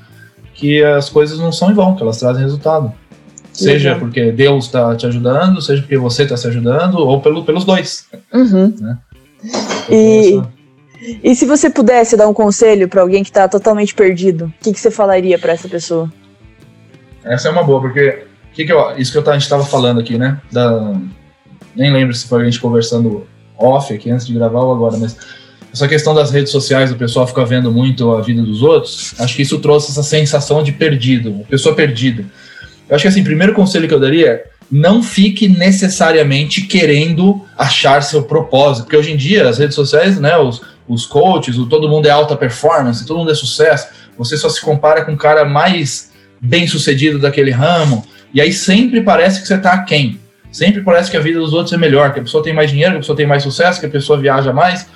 que 0.54 0.84
as 0.84 1.10
coisas 1.10 1.38
não 1.40 1.52
são 1.52 1.72
em 1.72 1.74
vão, 1.74 1.96
que 1.96 2.02
elas 2.02 2.18
trazem 2.18 2.44
resultado. 2.44 2.92
Seja 3.54 3.94
uhum. 3.94 4.00
porque 4.00 4.32
Deus 4.32 4.66
está 4.66 4.96
te 4.96 5.06
ajudando, 5.08 5.62
seja 5.62 5.82
porque 5.82 5.98
você 5.98 6.24
está 6.24 6.38
se 6.38 6.48
ajudando, 6.48 6.96
ou 7.00 7.20
pelo, 7.22 7.44
pelos 7.44 7.66
dois. 7.66 8.08
Uhum. 8.32 8.74
Né? 8.80 8.98
E, 9.90 10.42
e 11.24 11.36
se 11.36 11.46
você 11.46 11.70
pudesse 11.70 12.16
dar 12.16 12.28
um 12.28 12.34
conselho 12.34 12.88
para 12.88 13.02
alguém 13.02 13.24
que 13.24 13.30
está 13.30 13.48
totalmente 13.48 13.96
perdido, 13.96 14.46
o 14.46 14.64
que, 14.64 14.74
que 14.74 14.80
você 14.80 14.92
falaria 14.92 15.40
para 15.40 15.54
essa 15.54 15.68
pessoa? 15.68 16.12
Essa 17.24 17.48
é 17.48 17.52
uma 17.52 17.64
boa, 17.64 17.82
porque 17.82 18.26
que 18.54 18.66
que 18.66 18.72
eu, 18.72 18.98
isso 18.98 19.12
que 19.12 19.18
eu, 19.18 19.30
a 19.30 19.34
gente 19.34 19.44
estava 19.44 19.64
falando 19.64 20.00
aqui, 20.00 20.18
né? 20.18 20.40
Da, 20.52 20.94
nem 21.76 21.92
lembro 21.92 22.16
se 22.16 22.28
foi 22.28 22.42
a 22.42 22.46
gente 22.46 22.60
conversando 22.60 23.28
off 23.58 23.94
aqui 23.94 24.10
antes 24.10 24.26
de 24.26 24.34
gravar 24.34 24.62
ou 24.62 24.74
agora, 24.74 24.98
mas 24.98 25.16
essa 25.78 25.88
questão 25.88 26.14
das 26.14 26.32
redes 26.32 26.52
sociais, 26.52 26.92
o 26.92 26.96
pessoal 26.96 27.28
fica 27.28 27.46
vendo 27.46 27.72
muito 27.72 28.12
a 28.12 28.22
vida 28.22 28.42
dos 28.42 28.64
outros, 28.64 29.14
acho 29.20 29.36
que 29.36 29.44
isso 29.44 29.60
trouxe 29.60 29.92
essa 29.92 30.02
sensação 30.02 30.64
de 30.64 30.72
perdido, 30.72 31.46
pessoa 31.50 31.76
perdida. 31.76 32.26
Eu 32.90 32.96
acho 32.96 33.04
que 33.04 33.08
assim, 33.08 33.24
primeiro 33.24 33.54
conselho 33.54 33.88
que 33.88 33.94
eu 33.94 34.00
daria 34.00 34.28
é 34.28 34.46
não 34.70 35.02
fique 35.02 35.48
necessariamente 35.48 36.62
querendo 36.62 37.46
achar 37.58 38.02
seu 38.02 38.24
propósito, 38.24 38.84
porque 38.84 38.98
hoje 38.98 39.14
em 39.14 39.18
dia 39.18 39.48
as 39.48 39.60
redes 39.60 39.76
sociais, 39.76 40.20
né, 40.20 40.38
os, 40.38 40.62
os 40.88 41.06
coaches, 41.06 41.58
o 41.58 41.68
todo 41.68 41.88
mundo 41.88 42.08
é 42.08 42.10
alta 42.10 42.36
performance, 42.36 43.06
todo 43.06 43.20
mundo 43.20 43.32
é 43.32 43.36
sucesso, 43.36 43.88
você 44.18 44.36
só 44.36 44.50
se 44.50 44.60
compara 44.60 45.06
com 45.06 45.14
o 45.14 45.18
cara 45.18 45.46
mais 45.46 46.12
bem 46.42 46.68
sucedido 46.68 47.20
daquele 47.20 47.52
ramo, 47.52 48.04
e 48.34 48.42
aí 48.42 48.52
sempre 48.52 49.02
parece 49.02 49.42
que 49.42 49.48
você 49.48 49.56
está 49.56 49.74
aquém. 49.74 50.20
Sempre 50.52 50.82
parece 50.82 51.12
que 51.12 51.18
a 51.18 51.20
vida 51.20 51.40
dos 51.40 51.54
outros 51.54 51.74
é 51.74 51.78
melhor, 51.78 52.14
que 52.14 52.20
a 52.20 52.24
pessoa 52.24 52.44
tem 52.44 52.54
mais 52.54 52.72
dinheiro, 52.72 52.94
que 52.94 52.98
a 52.98 53.02
pessoa 53.02 53.16
tem 53.16 53.28
mais 53.28 53.44
sucesso, 53.44 53.80
que 53.80 53.86
a 53.86 53.90
pessoa 53.90 54.20
viaja 54.20 54.52
mais, 54.52 54.88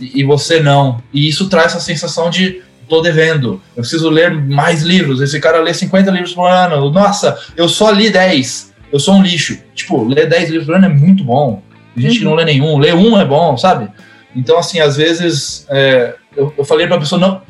e, 0.00 0.20
e 0.20 0.24
você 0.24 0.60
não. 0.60 1.02
E 1.12 1.28
isso 1.28 1.48
traz 1.48 1.72
essa 1.72 1.80
sensação 1.80 2.30
de 2.30 2.62
tô 2.88 3.00
devendo, 3.00 3.60
eu 3.76 3.82
preciso 3.82 4.08
ler 4.10 4.30
mais 4.30 4.82
livros. 4.82 5.20
Esse 5.20 5.40
cara 5.40 5.60
lê 5.60 5.72
50 5.72 6.10
livros 6.10 6.34
por 6.34 6.46
ano. 6.46 6.90
Nossa, 6.90 7.38
eu 7.56 7.68
só 7.68 7.90
li 7.90 8.10
10. 8.10 8.72
Eu 8.92 9.00
sou 9.00 9.14
um 9.14 9.22
lixo. 9.22 9.58
Tipo, 9.74 10.04
ler 10.04 10.28
10 10.28 10.50
livros 10.50 10.66
por 10.66 10.76
ano 10.76 10.86
é 10.86 10.88
muito 10.88 11.24
bom. 11.24 11.62
Tem 11.94 12.02
gente 12.04 12.12
uhum. 12.12 12.18
que 12.18 12.24
não 12.24 12.34
lê 12.34 12.44
nenhum. 12.44 12.78
Ler 12.78 12.94
um 12.94 13.18
é 13.18 13.24
bom, 13.24 13.56
sabe? 13.56 13.88
Então, 14.34 14.58
assim, 14.58 14.80
às 14.80 14.96
vezes 14.96 15.66
é, 15.70 16.14
eu, 16.36 16.52
eu 16.58 16.64
falei 16.64 16.86
para 16.86 16.96
a 16.96 17.00
pessoa, 17.00 17.20
não, 17.20 17.42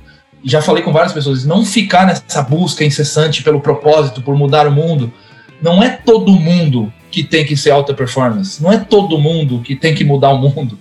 já 0.45 0.61
falei 0.61 0.83
com 0.83 0.93
várias 0.93 1.13
pessoas, 1.13 1.45
não 1.45 1.65
ficar 1.65 2.07
nessa 2.07 2.43
busca 2.43 2.85
incessante 2.85 3.43
pelo 3.43 3.61
propósito, 3.61 4.21
por 4.21 4.37
mudar 4.37 4.67
o 4.67 4.73
mundo. 4.73 5.13
Não 5.63 5.83
é 5.83 5.89
todo 5.89 6.33
mundo 6.33 6.93
que 7.11 7.25
tem 7.25 7.45
que 7.45 7.57
ser 7.57 7.71
alta 7.71 7.95
performance. 7.95 8.63
Não 8.63 8.71
é 8.71 8.79
todo 8.79 9.19
mundo 9.19 9.61
que 9.61 9.75
tem 9.75 9.95
que 9.95 10.05
mudar 10.05 10.31
o 10.31 10.39
mundo. 10.39 10.79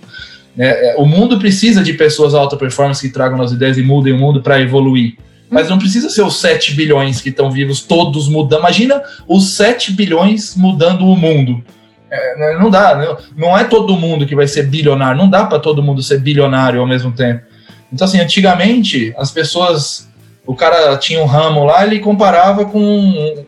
É, 0.58 0.90
é, 0.90 0.96
o 0.96 1.04
mundo 1.04 1.38
precisa 1.38 1.82
de 1.82 1.92
pessoas 1.94 2.34
alta 2.34 2.56
performance 2.56 3.06
que 3.06 3.12
tragam 3.12 3.40
as 3.42 3.52
ideias 3.52 3.76
e 3.76 3.82
mudem 3.82 4.12
o 4.12 4.18
mundo 4.18 4.40
para 4.40 4.60
evoluir. 4.60 5.16
Mas 5.50 5.68
não 5.68 5.78
precisa 5.78 6.08
ser 6.08 6.22
os 6.22 6.40
7 6.40 6.74
bilhões 6.74 7.20
que 7.20 7.28
estão 7.28 7.50
vivos 7.50 7.82
todos 7.82 8.28
mudando. 8.28 8.60
Imagina 8.60 9.02
os 9.28 9.50
7 9.50 9.92
bilhões 9.92 10.56
mudando 10.56 11.06
o 11.06 11.16
mundo. 11.16 11.62
É, 12.10 12.38
né, 12.38 12.58
não 12.58 12.70
dá, 12.70 12.94
não, 12.94 13.48
não 13.48 13.58
é 13.58 13.64
todo 13.64 13.96
mundo 13.96 14.26
que 14.26 14.36
vai 14.36 14.46
ser 14.46 14.64
bilionário, 14.64 15.18
não 15.18 15.28
dá 15.28 15.44
para 15.46 15.58
todo 15.58 15.82
mundo 15.82 16.00
ser 16.00 16.20
bilionário 16.20 16.80
ao 16.80 16.86
mesmo 16.86 17.10
tempo. 17.10 17.42
Então, 17.92 18.06
assim, 18.06 18.20
antigamente, 18.20 19.12
as 19.16 19.30
pessoas, 19.30 20.08
o 20.46 20.54
cara 20.54 20.96
tinha 20.96 21.20
um 21.20 21.26
ramo 21.26 21.64
lá, 21.64 21.84
ele 21.84 21.98
comparava 21.98 22.64
com 22.64 23.44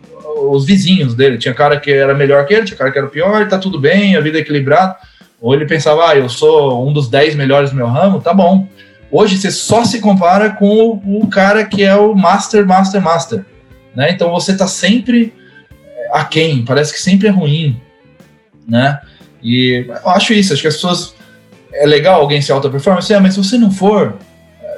os 0.51 0.65
vizinhos 0.65 1.15
dele. 1.15 1.39
Tinha 1.39 1.55
cara 1.55 1.79
que 1.79 1.91
era 1.91 2.15
melhor 2.15 2.45
que 2.47 2.55
ele, 2.55 2.65
tinha 2.65 2.77
cara 2.77 2.91
que 2.91 2.99
era 2.99 3.07
pior, 3.09 3.49
tá 3.49 3.59
tudo 3.59 3.81
bem, 3.81 4.17
a 4.17 4.21
vida 4.21 4.39
é 4.39 4.41
equilibrada. 4.41 4.97
Ou 5.41 5.55
ele 5.55 5.67
pensava, 5.67 6.11
ah, 6.11 6.17
eu 6.17 6.29
sou 6.29 6.87
um 6.87 6.93
dos 6.93 7.09
10 7.09 7.35
melhores 7.35 7.71
do 7.71 7.77
meu 7.77 7.87
ramo, 7.87 8.21
tá 8.21 8.33
bom. 8.33 8.67
Hoje 9.11 9.39
você 9.39 9.51
só 9.51 9.85
se 9.85 10.01
compara 10.01 10.51
com 10.51 11.01
o, 11.05 11.27
cara 11.29 11.65
que 11.65 11.83
é 11.83 11.95
o 11.95 12.15
master, 12.15 12.67
master, 12.67 13.01
master. 13.01 13.45
Né? 13.95 14.11
Então 14.11 14.31
você 14.31 14.57
tá 14.57 14.67
sempre 14.67 15.33
aquém, 16.13 16.65
parece 16.65 16.93
que 16.93 17.01
sempre 17.01 17.29
é 17.29 17.31
ruim 17.31 17.81
né? 18.67 19.01
E 19.43 19.87
eu 19.89 20.11
acho 20.11 20.33
isso, 20.33 20.53
acho 20.53 20.63
que 20.63 20.69
as 20.69 20.75
pessoas. 20.75 21.15
É 21.73 21.85
legal 21.85 22.21
alguém 22.21 22.41
ser 22.41 22.53
alta 22.53 22.71
performance, 22.71 23.13
é, 23.13 23.21
mas 23.21 23.35
se 23.35 23.45
você 23.45 23.59
não 23.59 23.71
for, 23.71 24.17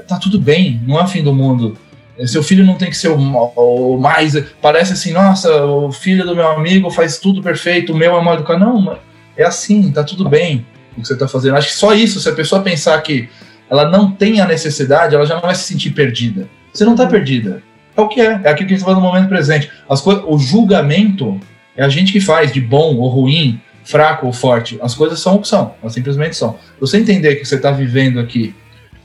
tá 0.09 0.17
tudo 0.17 0.37
bem, 0.37 0.83
não 0.85 1.01
é 1.01 1.07
fim 1.07 1.23
do 1.23 1.33
mundo. 1.33 1.79
Seu 2.27 2.43
filho 2.43 2.67
não 2.67 2.75
tem 2.75 2.91
que 2.91 2.97
ser 2.97 3.09
o, 3.09 3.17
o, 3.17 3.97
mais. 4.01 4.35
Parece 4.61 4.95
assim, 4.95 5.13
nossa, 5.13 5.65
o 5.65 5.93
filho 5.93 6.27
do 6.27 6.35
meu 6.35 6.49
amigo 6.49 6.91
faz 6.91 7.19
tudo 7.19 7.41
perfeito, 7.41 7.93
o 7.93 7.97
meu 7.97 8.19
é 8.19 8.25
mal 8.25 8.35
educado. 8.35 8.59
Não, 8.59 8.99
é 9.39 9.45
assim, 9.45 9.91
tá 9.93 10.03
tudo 10.03 10.29
bem 10.29 10.67
o 10.97 11.01
que 11.01 11.07
você 11.07 11.17
tá 11.17 11.29
fazendo. 11.29 11.57
Acho 11.57 11.69
que 11.69 11.77
só 11.77 11.95
isso, 11.95 12.21
se 12.21 12.29
a 12.29 12.35
pessoa 12.35 12.61
pensar 12.61 13.01
que 13.01 13.29
ela 13.71 13.89
não 13.89 14.11
tem 14.11 14.41
a 14.41 14.47
necessidade, 14.47 15.15
ela 15.15 15.25
já 15.25 15.35
não 15.35 15.43
vai 15.43 15.55
se 15.55 15.63
sentir 15.63 15.91
perdida. 15.91 16.49
Você 16.73 16.85
não 16.85 16.97
tá 16.97 17.07
perdida. 17.07 17.63
É 17.97 18.01
o 18.01 18.09
que 18.09 18.21
é, 18.21 18.41
é 18.45 18.51
aquilo 18.51 18.69
que 18.69 18.75
a 18.75 18.77
gente 18.77 18.85
faz 18.85 18.97
no 18.97 19.03
momento 19.03 19.29
presente. 19.29 19.71
As 19.89 20.01
coisas, 20.01 20.25
o 20.27 20.39
julgamento 20.39 21.41
é 21.77 21.85
a 21.85 21.89
gente 21.89 22.13
que 22.13 22.21
faz 22.21 22.53
de 22.53 22.61
bom 22.61 22.97
ou 22.97 23.09
ruim, 23.09 23.61
fraco 23.85 24.27
ou 24.27 24.33
forte. 24.33 24.79
As 24.83 24.95
coisas 24.95 25.21
são 25.21 25.37
o 25.37 25.41
que 25.41 25.49
são, 25.49 25.75
elas 25.81 25.95
simplesmente 25.95 26.37
são. 26.37 26.59
Você 26.81 26.99
entender 26.99 27.37
que 27.37 27.45
você 27.45 27.55
está 27.55 27.71
vivendo 27.71 28.19
aqui 28.19 28.55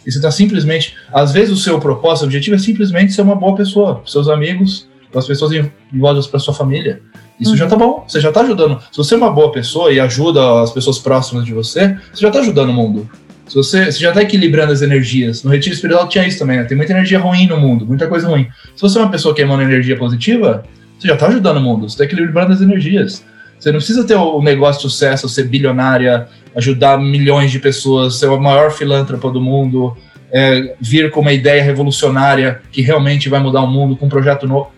e 0.05 0.11
você 0.11 0.17
está 0.17 0.31
simplesmente. 0.31 0.95
Às 1.11 1.31
vezes 1.31 1.53
o 1.53 1.57
seu 1.57 1.79
propósito, 1.79 2.23
o 2.23 2.25
objetivo 2.25 2.55
é 2.55 2.59
simplesmente 2.59 3.13
ser 3.13 3.21
uma 3.21 3.35
boa 3.35 3.55
pessoa, 3.55 4.01
seus 4.05 4.27
amigos, 4.27 4.87
as 5.19 5.27
pessoas 5.27 5.51
envolvidas 5.91 6.27
para 6.27 6.39
sua 6.39 6.53
família. 6.53 7.01
Isso 7.39 7.51
uhum. 7.51 7.57
já 7.57 7.67
tá 7.67 7.75
bom, 7.75 8.05
você 8.07 8.19
já 8.19 8.31
tá 8.31 8.41
ajudando. 8.41 8.79
Se 8.91 8.97
você 8.97 9.15
é 9.15 9.17
uma 9.17 9.31
boa 9.31 9.51
pessoa 9.51 9.91
e 9.91 9.99
ajuda 9.99 10.61
as 10.61 10.71
pessoas 10.71 10.99
próximas 10.99 11.45
de 11.45 11.53
você, 11.53 11.97
você 12.13 12.21
já 12.21 12.31
tá 12.31 12.39
ajudando 12.39 12.69
o 12.69 12.73
mundo. 12.73 13.09
Se 13.47 13.55
você, 13.55 13.91
você 13.91 13.99
já 13.99 14.11
tá 14.11 14.21
equilibrando 14.21 14.71
as 14.71 14.81
energias. 14.81 15.43
No 15.43 15.51
retiro 15.51 15.75
espiritual 15.75 16.07
tinha 16.07 16.25
isso 16.25 16.39
também, 16.39 16.57
né? 16.57 16.63
Tem 16.63 16.77
muita 16.77 16.93
energia 16.93 17.19
ruim 17.19 17.47
no 17.47 17.57
mundo, 17.59 17.85
muita 17.85 18.07
coisa 18.07 18.27
ruim. 18.27 18.47
Se 18.75 18.81
você 18.81 18.97
é 18.97 19.01
uma 19.01 19.11
pessoa 19.11 19.35
que 19.35 19.41
emana 19.41 19.63
energia 19.63 19.97
positiva, 19.97 20.63
você 20.97 21.07
já 21.07 21.17
tá 21.17 21.27
ajudando 21.27 21.57
o 21.57 21.61
mundo, 21.61 21.89
você 21.89 21.97
tá 21.97 22.03
equilibrando 22.05 22.53
as 22.53 22.61
energias. 22.61 23.23
Você 23.59 23.71
não 23.71 23.79
precisa 23.79 24.05
ter 24.05 24.15
o 24.15 24.39
um 24.39 24.43
negócio 24.43 24.81
de 24.81 24.91
sucesso, 24.91 25.27
ser 25.29 25.43
bilionária, 25.43 26.27
ajudar 26.55 26.97
milhões 26.97 27.51
de 27.51 27.59
pessoas, 27.59 28.19
ser 28.19 28.27
o 28.27 28.39
maior 28.39 28.71
filântropo 28.71 29.29
do 29.29 29.41
mundo, 29.41 29.95
é, 30.31 30.75
vir 30.81 31.11
com 31.11 31.21
uma 31.21 31.31
ideia 31.31 31.63
revolucionária 31.63 32.61
que 32.71 32.81
realmente 32.81 33.29
vai 33.29 33.39
mudar 33.39 33.61
o 33.61 33.67
mundo 33.67 33.95
com 33.95 34.05
um 34.07 34.09
projeto 34.09 34.47
novo. 34.47 34.71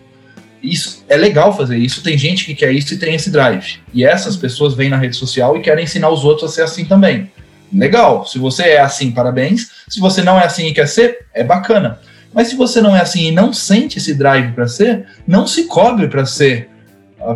Isso 0.66 1.04
é 1.08 1.16
legal 1.16 1.56
fazer 1.56 1.76
isso. 1.78 2.02
Tem 2.02 2.18
gente 2.18 2.44
que 2.44 2.54
quer 2.54 2.72
isso 2.72 2.94
e 2.94 2.98
tem 2.98 3.14
esse 3.14 3.30
drive. 3.30 3.78
E 3.94 4.04
essas 4.04 4.36
pessoas 4.36 4.74
vêm 4.74 4.88
na 4.88 4.96
rede 4.96 5.16
social 5.16 5.56
e 5.56 5.60
querem 5.60 5.84
ensinar 5.84 6.10
os 6.10 6.24
outros 6.24 6.50
a 6.50 6.54
ser 6.54 6.62
assim 6.62 6.84
também. 6.84 7.30
Legal. 7.72 8.26
Se 8.26 8.38
você 8.38 8.62
é 8.64 8.80
assim, 8.80 9.10
parabéns. 9.10 9.70
Se 9.88 10.00
você 10.00 10.22
não 10.22 10.38
é 10.38 10.44
assim 10.44 10.66
e 10.66 10.74
quer 10.74 10.86
ser, 10.88 11.26
é 11.32 11.44
bacana. 11.44 11.98
Mas 12.34 12.48
se 12.48 12.56
você 12.56 12.80
não 12.80 12.94
é 12.94 13.00
assim 13.00 13.28
e 13.28 13.30
não 13.30 13.52
sente 13.52 13.98
esse 13.98 14.14
drive 14.14 14.52
para 14.52 14.68
ser, 14.68 15.06
não 15.26 15.46
se 15.46 15.64
cobre 15.64 16.08
para 16.08 16.26
ser 16.26 16.68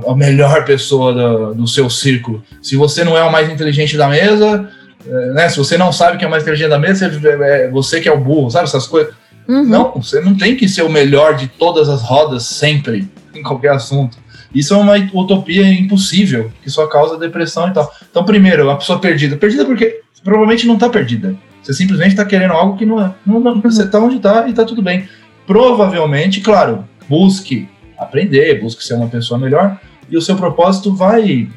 a, 0.07 0.15
melhor 0.15 0.65
pessoa 0.65 1.13
do, 1.13 1.55
do, 1.55 1.67
seu 1.67 1.89
círculo. 1.89 2.43
Se 2.63 2.77
você 2.77 3.03
não 3.03 3.17
é 3.17 3.23
o 3.23 3.33
mais 3.33 3.51
inteligente 3.51 3.97
da 3.97 4.09
mesa, 4.09 4.69
é, 5.07 5.27
né? 5.33 5.49
Se 5.49 5.57
você 5.57 5.79
não 5.79 5.93
sabe 5.93 6.19
que 6.19 6.25
é 6.25 6.29
o 6.29 6.31
mais 6.31 6.43
inteligente 6.43 6.69
da 6.69 6.79
mesa, 6.79 7.07
é, 7.07 7.65
é 7.65 7.71
você 7.71 8.01
que 8.01 8.09
é 8.09 8.13
o 8.13 8.21
burro, 8.21 8.51
sabe 8.51 8.65
essas 8.65 8.87
coisas? 8.87 9.15
Uhum. 9.49 9.65
Não, 9.65 9.93
você 9.93 10.21
não 10.21 10.37
tem 10.37 10.55
que 10.55 10.69
ser 10.69 10.83
o 10.83 10.89
melhor 10.89 11.35
de 11.35 11.49
todas 11.49 11.89
as 11.89 12.03
rodas 12.03 12.45
sempre, 12.45 13.09
em 13.35 13.43
qualquer 13.43 13.73
assunto. 13.73 14.19
Isso 14.55 14.75
é 14.75 14.77
uma 14.77 14.95
utopia 15.15 15.67
impossível, 15.73 16.51
que 16.63 16.71
só 16.71 16.87
causa 16.87 17.19
depressão 17.19 17.69
e 17.69 17.73
tal. 17.73 17.93
Então, 18.11 18.25
primeiro, 18.25 18.65
uma 18.65 18.77
pessoa 18.77 18.99
perdida. 18.99 19.37
Perdida 19.37 19.65
porque 19.65 20.01
provavelmente 20.25 20.67
não 20.67 20.75
está 20.75 20.89
perdida. 20.89 21.37
Você 21.63 21.73
simplesmente 21.73 22.11
está 22.11 22.25
querendo 22.25 22.53
algo 22.53 22.77
que 22.77 22.87
não 22.87 23.01
é. 23.01 23.15
Não, 23.25 23.39
não, 23.39 23.61
você 23.61 23.85
está 23.85 23.99
onde 23.99 24.17
está 24.17 24.47
e 24.47 24.51
está 24.51 24.65
tudo 24.65 24.83
bem. 24.83 25.09
Provavelmente, 25.47 26.41
claro, 26.41 26.85
busque 27.09 27.69
aprender, 27.99 28.61
busque 28.61 28.83
ser 28.83 28.95
uma 28.95 29.09
pessoa 29.09 29.39
melhor 29.39 29.79
e 30.09 30.17
o 30.17 30.23
seu 30.23 30.37
propósito 30.37 30.95
vai 30.95 31.49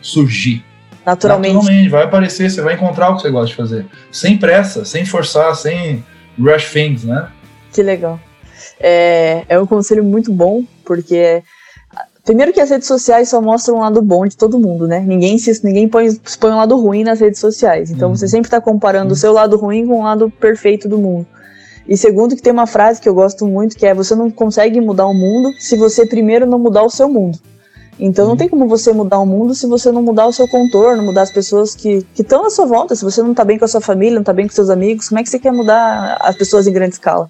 surgir. 0.00 0.64
Naturalmente. 1.04 1.54
Naturalmente, 1.54 1.88
vai 1.88 2.04
aparecer, 2.04 2.50
você 2.50 2.62
vai 2.62 2.74
encontrar 2.74 3.10
o 3.10 3.16
que 3.16 3.22
você 3.22 3.30
gosta 3.30 3.48
de 3.48 3.54
fazer. 3.54 3.86
Sem 4.10 4.36
pressa, 4.36 4.84
sem 4.84 5.04
forçar, 5.04 5.54
sem 5.54 6.04
rush 6.38 6.70
things, 6.72 7.04
né? 7.04 7.28
Que 7.72 7.82
legal. 7.82 8.20
É, 8.78 9.44
é 9.48 9.58
um 9.58 9.66
conselho 9.66 10.04
muito 10.04 10.32
bom, 10.32 10.64
porque 10.82 11.42
Primeiro 12.24 12.52
que 12.52 12.60
as 12.60 12.70
redes 12.70 12.86
sociais 12.86 13.28
só 13.28 13.40
mostram 13.40 13.76
um 13.76 13.80
lado 13.80 14.00
bom 14.00 14.24
de 14.24 14.36
todo 14.36 14.58
mundo, 14.58 14.86
né? 14.86 15.00
Ninguém 15.00 15.38
se 15.38 15.64
ninguém 15.64 15.88
põe, 15.88 16.14
põe 16.38 16.52
um 16.52 16.56
lado 16.56 16.80
ruim 16.80 17.02
nas 17.02 17.18
redes 17.18 17.40
sociais. 17.40 17.90
Então 17.90 18.10
uhum. 18.10 18.16
você 18.16 18.28
sempre 18.28 18.46
está 18.46 18.60
comparando 18.60 19.08
uhum. 19.08 19.12
o 19.12 19.16
seu 19.16 19.32
lado 19.32 19.56
ruim 19.56 19.84
com 19.86 20.00
o 20.00 20.04
lado 20.04 20.30
perfeito 20.30 20.88
do 20.88 20.98
mundo. 20.98 21.26
E 21.88 21.96
segundo 21.96 22.36
que 22.36 22.42
tem 22.42 22.52
uma 22.52 22.66
frase 22.66 23.00
que 23.00 23.08
eu 23.08 23.14
gosto 23.14 23.44
muito 23.44 23.76
que 23.76 23.84
é 23.84 23.92
você 23.92 24.14
não 24.14 24.30
consegue 24.30 24.80
mudar 24.80 25.06
o 25.06 25.14
mundo 25.14 25.52
se 25.58 25.76
você 25.76 26.06
primeiro 26.06 26.46
não 26.46 26.60
mudar 26.60 26.84
o 26.84 26.90
seu 26.90 27.08
mundo. 27.08 27.40
Então 27.98 28.24
não 28.24 28.32
uhum. 28.32 28.38
tem 28.38 28.48
como 28.48 28.68
você 28.68 28.92
mudar 28.92 29.18
o 29.18 29.26
mundo 29.26 29.52
se 29.52 29.66
você 29.66 29.90
não 29.90 30.00
mudar 30.00 30.26
o 30.26 30.32
seu 30.32 30.46
contorno, 30.46 31.02
mudar 31.02 31.22
as 31.22 31.32
pessoas 31.32 31.74
que 31.74 32.06
estão 32.16 32.46
à 32.46 32.50
sua 32.50 32.66
volta. 32.66 32.94
Se 32.94 33.04
você 33.04 33.20
não 33.20 33.32
está 33.32 33.42
bem 33.42 33.58
com 33.58 33.64
a 33.64 33.68
sua 33.68 33.80
família, 33.80 34.14
não 34.14 34.22
está 34.22 34.32
bem 34.32 34.46
com 34.46 34.54
seus 34.54 34.70
amigos, 34.70 35.08
como 35.08 35.18
é 35.18 35.24
que 35.24 35.28
você 35.28 35.40
quer 35.40 35.52
mudar 35.52 36.18
as 36.20 36.36
pessoas 36.36 36.68
em 36.68 36.72
grande 36.72 36.94
escala? 36.94 37.28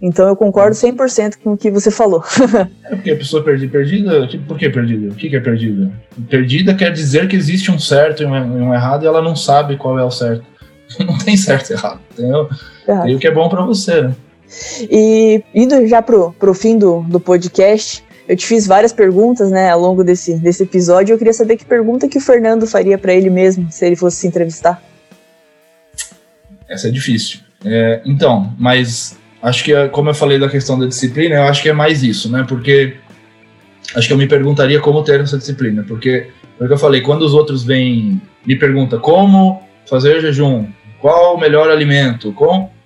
Então 0.00 0.26
eu 0.26 0.34
concordo 0.34 0.74
100% 0.74 1.36
com 1.42 1.52
o 1.52 1.56
que 1.56 1.70
você 1.70 1.90
falou. 1.90 2.24
é 2.84 2.94
porque 2.94 3.10
a 3.10 3.16
pessoa 3.16 3.44
perdida, 3.44 3.70
perdida, 3.70 4.26
tipo, 4.26 4.44
por 4.46 4.58
que 4.58 4.70
perdida? 4.70 5.12
O 5.12 5.14
que 5.14 5.34
é 5.34 5.40
perdida? 5.40 5.92
Perdida 6.28 6.74
quer 6.74 6.90
dizer 6.90 7.28
que 7.28 7.36
existe 7.36 7.70
um 7.70 7.78
certo 7.78 8.22
e 8.22 8.26
um 8.26 8.72
errado 8.72 9.04
e 9.04 9.06
ela 9.06 9.20
não 9.20 9.36
sabe 9.36 9.76
qual 9.76 9.98
é 9.98 10.04
o 10.04 10.10
certo. 10.10 10.48
Não 11.06 11.16
tem 11.18 11.36
certo 11.36 11.70
e 11.70 11.72
errado, 11.74 12.00
entendeu? 12.10 12.50
Errado. 12.88 13.08
E 13.08 13.14
o 13.14 13.18
que 13.20 13.28
é 13.28 13.30
bom 13.30 13.48
para 13.48 13.62
você, 13.62 14.02
né? 14.02 14.14
E 14.90 15.40
indo 15.54 15.86
já 15.86 16.02
pro, 16.02 16.32
pro 16.32 16.52
fim 16.52 16.76
do, 16.76 17.02
do 17.02 17.20
podcast, 17.20 18.02
eu 18.28 18.36
te 18.36 18.44
fiz 18.44 18.66
várias 18.66 18.92
perguntas, 18.92 19.52
né, 19.52 19.70
ao 19.70 19.80
longo 19.80 20.02
desse, 20.02 20.34
desse 20.34 20.64
episódio. 20.64 21.12
Eu 21.12 21.18
queria 21.18 21.32
saber 21.32 21.56
que 21.56 21.64
pergunta 21.64 22.08
que 22.08 22.18
o 22.18 22.20
Fernando 22.20 22.66
faria 22.66 22.98
para 22.98 23.14
ele 23.14 23.30
mesmo, 23.30 23.70
se 23.70 23.86
ele 23.86 23.94
fosse 23.94 24.16
se 24.16 24.26
entrevistar. 24.26 24.82
Essa 26.68 26.88
é 26.88 26.90
difícil. 26.90 27.40
É, 27.64 28.00
então, 28.04 28.52
mas 28.58 29.16
acho 29.42 29.64
que, 29.64 29.88
como 29.88 30.10
eu 30.10 30.14
falei 30.14 30.38
da 30.38 30.48
questão 30.48 30.78
da 30.78 30.86
disciplina, 30.86 31.36
eu 31.36 31.42
acho 31.44 31.62
que 31.62 31.68
é 31.68 31.72
mais 31.72 32.02
isso, 32.02 32.30
né? 32.30 32.44
Porque 32.48 32.96
acho 33.94 34.06
que 34.06 34.12
eu 34.12 34.18
me 34.18 34.26
perguntaria 34.26 34.80
como 34.80 35.02
ter 35.02 35.20
essa 35.20 35.38
disciplina, 35.38 35.84
porque, 35.86 36.28
como 36.58 36.72
eu 36.72 36.78
falei, 36.78 37.00
quando 37.00 37.22
os 37.22 37.34
outros 37.34 37.64
vêm, 37.64 38.20
me 38.46 38.56
perguntam 38.56 38.98
como 39.00 39.62
fazer 39.88 40.20
jejum, 40.20 40.66
qual 41.00 41.36
o 41.36 41.40
melhor 41.40 41.70
alimento, 41.70 42.34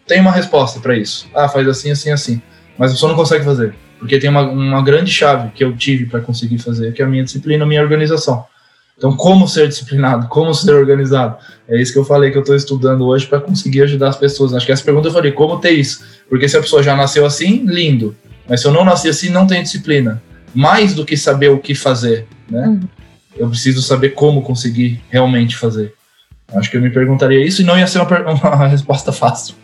tem 0.07 0.21
uma 0.21 0.31
resposta 0.31 0.81
para 0.81 0.97
isso. 0.97 1.29
Ah, 1.35 1.49
faz 1.49 1.67
assim, 1.67 1.91
assim, 1.91 2.11
assim. 2.11 2.43
Mas 2.79 2.91
a 2.91 2.95
pessoa 2.95 3.11
não 3.11 3.17
consegue 3.17 3.45
fazer, 3.45 3.75
porque 3.99 4.19
tem 4.19 4.31
uma, 4.31 4.43
uma 4.43 4.83
grande 4.83 5.11
chave 5.11 5.51
que 5.55 5.63
eu 5.63 5.77
tive 5.77 6.07
para 6.07 6.21
conseguir 6.21 6.59
fazer, 6.59 6.93
que 6.93 7.03
é 7.03 7.05
a 7.05 7.09
minha 7.09 7.25
disciplina, 7.25 7.65
a 7.65 7.67
minha 7.67 7.83
organização. 7.83 8.45
Então, 8.97 9.17
como 9.17 9.49
ser 9.49 9.69
disciplinado, 9.69 10.29
como 10.29 10.55
ser 10.55 10.73
organizado? 10.73 11.37
É 11.69 11.81
isso 11.81 11.93
que 11.93 11.99
eu 11.99 12.05
falei 12.05 12.31
que 12.31 12.39
eu 12.39 12.43
estou 12.43 12.55
estudando 12.55 13.05
hoje 13.07 13.27
para 13.27 13.41
conseguir 13.41 13.83
ajudar 13.83 14.09
as 14.09 14.17
pessoas. 14.17 14.55
Acho 14.55 14.67
que 14.67 14.73
essa 14.73 14.85
pergunta 14.85 15.09
eu 15.09 15.13
falei, 15.13 15.33
como 15.33 15.59
ter 15.59 15.73
isso? 15.73 16.05
Porque 16.29 16.49
se 16.49 16.57
a 16.57 16.61
pessoa 16.61 16.83
já 16.83 16.97
nasceu 16.97 17.27
assim, 17.27 17.65
lindo. 17.67 18.15
Mas 18.49 18.61
se 18.61 18.67
eu 18.67 18.73
não 18.73 18.85
nasci 18.85 19.09
assim, 19.09 19.31
não 19.31 19.47
tem 19.47 19.63
disciplina. 19.63 20.23
Mais 20.55 20.95
do 20.95 21.05
que 21.05 21.17
saber 21.17 21.49
o 21.49 21.59
que 21.59 21.75
fazer, 21.75 22.27
né? 22.49 22.69
Uhum. 22.69 22.81
Eu 23.37 23.49
preciso 23.49 23.83
saber 23.83 24.11
como 24.11 24.43
conseguir 24.43 25.03
realmente 25.11 25.57
fazer. 25.57 25.93
Acho 26.55 26.71
que 26.71 26.77
eu 26.77 26.81
me 26.81 26.91
perguntaria 26.91 27.45
isso 27.45 27.63
e 27.63 27.65
não 27.65 27.77
ia 27.77 27.87
ser 27.89 27.99
uma, 27.99 28.31
uma 28.31 28.67
resposta 28.69 29.11
fácil. 29.11 29.57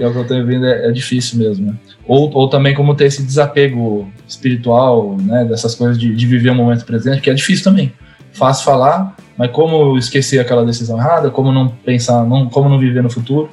é 0.00 0.06
o 0.06 0.12
que 0.12 0.18
eu 0.18 0.26
tenho 0.26 0.46
vendo, 0.46 0.64
é, 0.64 0.88
é 0.88 0.90
difícil 0.90 1.38
mesmo. 1.38 1.66
Né? 1.66 1.74
Ou, 2.06 2.32
ou 2.32 2.48
também 2.48 2.74
como 2.74 2.94
ter 2.94 3.06
esse 3.06 3.22
desapego 3.22 4.10
espiritual, 4.26 5.18
né? 5.20 5.44
Dessas 5.44 5.74
coisas 5.74 5.98
de, 5.98 6.14
de 6.14 6.26
viver 6.26 6.50
o 6.50 6.54
momento 6.54 6.86
presente, 6.86 7.20
que 7.20 7.28
é 7.28 7.34
difícil 7.34 7.64
também 7.64 7.92
fácil 8.34 8.64
falar, 8.64 9.16
mas 9.36 9.50
como 9.50 9.96
esquecer 9.96 10.38
aquela 10.38 10.64
decisão 10.64 10.98
errada, 10.98 11.30
como 11.30 11.52
não 11.52 11.68
pensar, 11.68 12.24
não, 12.24 12.48
como 12.48 12.68
não 12.68 12.78
viver 12.78 13.02
no 13.02 13.10
futuro. 13.10 13.48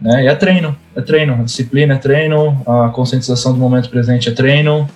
Né? 0.00 0.24
E 0.24 0.26
é 0.28 0.34
treino, 0.34 0.76
é 0.94 1.00
treino, 1.00 1.34
a 1.34 1.42
disciplina 1.42 1.94
é 1.94 1.98
treino, 1.98 2.60
a 2.66 2.88
conscientização 2.88 3.52
do 3.52 3.58
momento 3.58 3.90
presente 3.90 4.28
é 4.28 4.32
treino. 4.32 4.88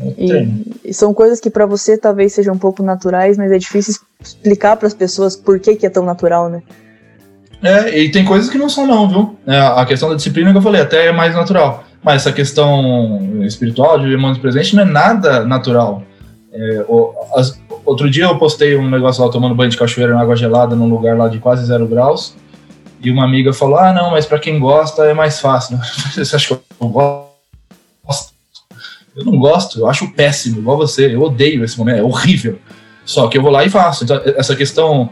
É 0.00 0.10
treino. 0.10 0.62
E, 0.84 0.90
e, 0.90 0.94
são 0.94 1.12
coisas 1.12 1.40
que 1.40 1.50
para 1.50 1.66
você 1.66 1.96
talvez 1.98 2.32
sejam 2.32 2.54
um 2.54 2.58
pouco 2.58 2.82
naturais, 2.82 3.36
mas 3.36 3.50
é 3.52 3.58
difícil 3.58 4.00
explicar 4.20 4.76
para 4.76 4.86
as 4.86 4.94
pessoas 4.94 5.36
por 5.36 5.58
que, 5.58 5.76
que 5.76 5.86
é 5.86 5.90
tão 5.90 6.04
natural, 6.04 6.48
né? 6.48 6.62
É, 7.62 7.98
e 7.98 8.10
tem 8.10 8.24
coisas 8.24 8.50
que 8.50 8.58
não 8.58 8.68
são 8.68 8.86
não, 8.86 9.08
viu? 9.08 9.36
É, 9.46 9.58
a 9.58 9.84
questão 9.86 10.08
da 10.08 10.16
disciplina 10.16 10.52
que 10.52 10.58
eu 10.58 10.62
falei, 10.62 10.80
até 10.80 11.06
é 11.06 11.12
mais 11.12 11.34
natural. 11.34 11.84
Mas 12.02 12.22
essa 12.22 12.32
questão 12.32 13.42
espiritual 13.42 13.98
de 13.98 14.04
viver 14.04 14.16
o 14.16 14.20
momento 14.20 14.40
presente 14.40 14.76
não 14.76 14.82
é 14.82 14.86
nada 14.86 15.44
natural. 15.44 16.02
É, 16.56 16.86
as, 17.34 17.60
outro 17.84 18.08
dia 18.10 18.24
eu 18.24 18.38
postei 18.38 18.76
um 18.76 18.88
negócio 18.88 19.22
lá 19.22 19.30
tomando 19.30 19.54
banho 19.54 19.70
de 19.70 19.76
cachoeira 19.76 20.14
na 20.14 20.22
água 20.22 20.34
gelada 20.34 20.74
num 20.74 20.88
lugar 20.88 21.16
lá 21.16 21.28
de 21.28 21.38
quase 21.38 21.66
zero 21.66 21.86
graus. 21.86 22.34
E 23.02 23.10
uma 23.10 23.24
amiga 23.24 23.52
falou: 23.52 23.76
Ah, 23.76 23.92
não, 23.92 24.10
mas 24.10 24.24
para 24.24 24.38
quem 24.38 24.58
gosta 24.58 25.04
é 25.04 25.12
mais 25.12 25.38
fácil. 25.38 25.78
Você 26.14 26.34
acha 26.34 26.56
que 26.56 26.62
eu 26.80 26.88
gosto? 26.88 27.36
Eu 29.14 29.24
não 29.24 29.38
gosto, 29.38 29.80
eu 29.80 29.88
acho 29.88 30.12
péssimo, 30.12 30.58
igual 30.58 30.76
você. 30.76 31.14
Eu 31.14 31.22
odeio 31.22 31.64
esse 31.64 31.78
momento, 31.78 32.00
é 32.00 32.02
horrível. 32.02 32.58
Só 33.02 33.28
que 33.28 33.38
eu 33.38 33.42
vou 33.42 33.50
lá 33.50 33.64
e 33.64 33.70
faço. 33.70 34.04
Então, 34.04 34.20
essa 34.36 34.54
questão 34.54 35.08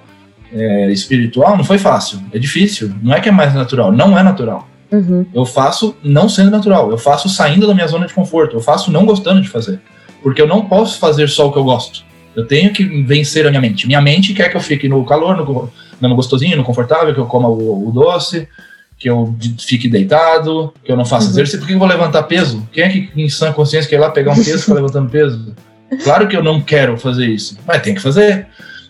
é, 0.52 0.90
espiritual 0.90 1.56
não 1.56 1.64
foi 1.64 1.78
fácil, 1.78 2.20
é 2.30 2.38
difícil. 2.38 2.92
Não 3.02 3.14
é 3.14 3.20
que 3.20 3.30
é 3.30 3.32
mais 3.32 3.54
natural, 3.54 3.90
não 3.90 4.18
é 4.18 4.22
natural. 4.22 4.68
Uhum. 4.92 5.24
Eu 5.32 5.46
faço 5.46 5.96
não 6.04 6.28
sendo 6.28 6.50
natural, 6.50 6.90
eu 6.90 6.98
faço 6.98 7.30
saindo 7.30 7.66
da 7.66 7.72
minha 7.72 7.86
zona 7.86 8.06
de 8.06 8.12
conforto, 8.12 8.56
eu 8.56 8.60
faço 8.60 8.92
não 8.92 9.06
gostando 9.06 9.40
de 9.40 9.48
fazer 9.48 9.80
porque 10.24 10.40
eu 10.40 10.48
não 10.48 10.64
posso 10.64 10.98
fazer 10.98 11.28
só 11.28 11.48
o 11.48 11.52
que 11.52 11.58
eu 11.58 11.64
gosto. 11.64 12.02
Eu 12.34 12.46
tenho 12.46 12.72
que 12.72 12.82
vencer 13.02 13.46
a 13.46 13.50
minha 13.50 13.60
mente. 13.60 13.86
Minha 13.86 14.00
mente 14.00 14.32
quer 14.32 14.48
que 14.48 14.56
eu 14.56 14.60
fique 14.60 14.88
no 14.88 15.04
calor, 15.04 15.36
no, 15.36 15.70
no 16.00 16.16
gostosinho, 16.16 16.56
no 16.56 16.64
confortável, 16.64 17.12
que 17.12 17.20
eu 17.20 17.26
coma 17.26 17.46
o, 17.46 17.88
o 17.88 17.92
doce, 17.92 18.48
que 18.98 19.10
eu 19.10 19.36
fique 19.58 19.86
deitado, 19.86 20.72
que 20.82 20.90
eu 20.90 20.96
não 20.96 21.04
faça 21.04 21.26
uhum. 21.26 21.32
exercício. 21.32 21.60
Por 21.60 21.66
que 21.68 21.74
eu 21.74 21.78
vou 21.78 21.86
levantar 21.86 22.22
peso? 22.22 22.66
Quem 22.72 22.84
é 22.84 22.88
que 22.88 23.10
em 23.14 23.28
sã 23.28 23.52
consciência 23.52 23.88
quer 23.88 23.96
ir 23.96 23.98
lá 23.98 24.10
pegar 24.10 24.32
um 24.32 24.36
peso 24.36 24.56
e 24.56 24.60
ficar 24.60 24.74
levantando 24.74 25.10
peso? 25.10 25.54
Claro 26.02 26.26
que 26.26 26.34
eu 26.34 26.42
não 26.42 26.58
quero 26.58 26.96
fazer 26.96 27.26
isso, 27.26 27.58
mas 27.66 27.82
tem 27.82 27.94
que 27.94 28.00
fazer. 28.00 28.46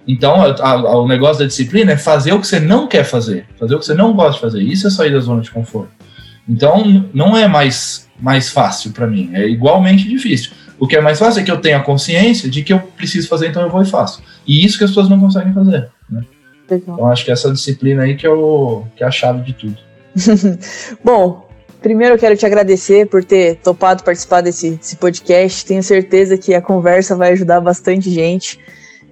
Então, 0.06 0.40
a, 0.40 0.70
a, 0.70 0.98
o 1.00 1.08
negócio 1.08 1.40
da 1.40 1.46
disciplina 1.48 1.92
é 1.92 1.96
fazer 1.96 2.32
o 2.32 2.40
que 2.40 2.46
você 2.46 2.60
não 2.60 2.86
quer 2.86 3.04
fazer, 3.04 3.46
fazer 3.58 3.74
o 3.74 3.80
que 3.80 3.86
você 3.86 3.94
não 3.94 4.12
gosta 4.12 4.34
de 4.34 4.40
fazer. 4.40 4.62
Isso 4.62 4.86
é 4.86 4.90
sair 4.90 5.10
da 5.10 5.18
zona 5.18 5.42
de 5.42 5.50
conforto. 5.50 5.90
Então, 6.48 7.04
não 7.12 7.36
é 7.36 7.48
mais, 7.48 8.08
mais 8.20 8.50
fácil 8.50 8.92
para 8.92 9.06
mim, 9.08 9.30
é 9.32 9.48
igualmente 9.48 10.08
difícil. 10.08 10.52
O 10.78 10.86
que 10.86 10.96
é 10.96 11.00
mais 11.00 11.18
fácil 11.18 11.40
é 11.40 11.44
que 11.44 11.50
eu 11.50 11.60
tenha 11.60 11.78
a 11.78 11.82
consciência 11.82 12.48
de 12.48 12.62
que 12.62 12.72
eu 12.72 12.80
preciso 12.80 13.28
fazer, 13.28 13.48
então 13.48 13.62
eu 13.62 13.70
vou 13.70 13.82
e 13.82 13.86
faço. 13.86 14.22
E 14.46 14.64
isso 14.64 14.78
que 14.78 14.84
as 14.84 14.90
pessoas 14.90 15.08
não 15.08 15.20
conseguem 15.20 15.52
fazer. 15.52 15.88
Né? 16.10 16.24
Então 16.70 17.06
acho 17.10 17.24
que 17.24 17.30
essa 17.30 17.52
disciplina 17.52 18.02
aí 18.02 18.16
que 18.16 18.26
é, 18.26 18.30
o, 18.30 18.84
que 18.96 19.04
é 19.04 19.06
a 19.06 19.10
chave 19.10 19.42
de 19.42 19.52
tudo. 19.52 19.76
Bom, 21.02 21.48
primeiro 21.80 22.14
eu 22.14 22.18
quero 22.18 22.36
te 22.36 22.46
agradecer 22.46 23.06
por 23.06 23.24
ter 23.24 23.56
topado 23.56 24.02
participar 24.02 24.40
desse, 24.40 24.70
desse 24.70 24.96
podcast. 24.96 25.64
Tenho 25.64 25.82
certeza 25.82 26.36
que 26.36 26.54
a 26.54 26.60
conversa 26.60 27.14
vai 27.16 27.32
ajudar 27.32 27.60
bastante 27.60 28.10
gente. 28.10 28.58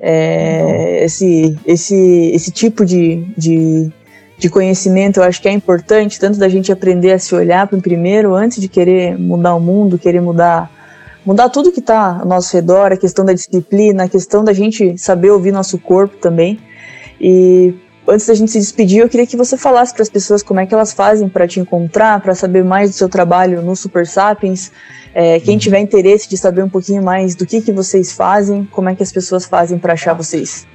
É, 0.00 1.04
esse, 1.04 1.56
esse, 1.64 2.30
esse 2.34 2.50
tipo 2.50 2.84
de, 2.84 3.24
de, 3.38 3.88
de 4.36 4.48
conhecimento 4.48 5.20
eu 5.20 5.22
acho 5.22 5.40
que 5.40 5.48
é 5.48 5.52
importante, 5.52 6.18
tanto 6.18 6.38
da 6.38 6.48
gente 6.48 6.72
aprender 6.72 7.12
a 7.12 7.18
se 7.20 7.32
olhar 7.34 7.68
primeiro, 7.68 8.34
antes 8.34 8.60
de 8.60 8.66
querer 8.66 9.16
mudar 9.16 9.54
o 9.54 9.60
mundo, 9.60 9.96
querer 9.96 10.20
mudar 10.20 10.81
mudar 11.24 11.48
tudo 11.48 11.72
que 11.72 11.80
está 11.80 12.18
ao 12.20 12.26
nosso 12.26 12.54
redor, 12.54 12.92
a 12.92 12.96
questão 12.96 13.24
da 13.24 13.32
disciplina, 13.32 14.04
a 14.04 14.08
questão 14.08 14.44
da 14.44 14.52
gente 14.52 14.98
saber 14.98 15.30
ouvir 15.30 15.52
nosso 15.52 15.78
corpo 15.78 16.16
também. 16.16 16.58
E 17.20 17.74
antes 18.08 18.26
da 18.26 18.34
gente 18.34 18.50
se 18.50 18.58
despedir, 18.58 19.00
eu 19.00 19.08
queria 19.08 19.26
que 19.26 19.36
você 19.36 19.56
falasse 19.56 19.94
para 19.94 20.02
as 20.02 20.08
pessoas 20.08 20.42
como 20.42 20.60
é 20.60 20.66
que 20.66 20.74
elas 20.74 20.92
fazem 20.92 21.28
para 21.28 21.46
te 21.46 21.60
encontrar, 21.60 22.20
para 22.20 22.34
saber 22.34 22.64
mais 22.64 22.90
do 22.90 22.96
seu 22.96 23.08
trabalho 23.08 23.62
no 23.62 23.76
Super 23.76 24.06
Sapiens. 24.06 24.72
É, 25.14 25.38
quem 25.40 25.58
tiver 25.58 25.78
interesse 25.78 26.28
de 26.28 26.36
saber 26.36 26.62
um 26.62 26.68
pouquinho 26.68 27.02
mais 27.02 27.34
do 27.34 27.46
que, 27.46 27.60
que 27.60 27.72
vocês 27.72 28.12
fazem, 28.12 28.64
como 28.64 28.88
é 28.88 28.94
que 28.94 29.02
as 29.02 29.12
pessoas 29.12 29.44
fazem 29.44 29.78
para 29.78 29.92
achar 29.92 30.14
vocês? 30.14 30.66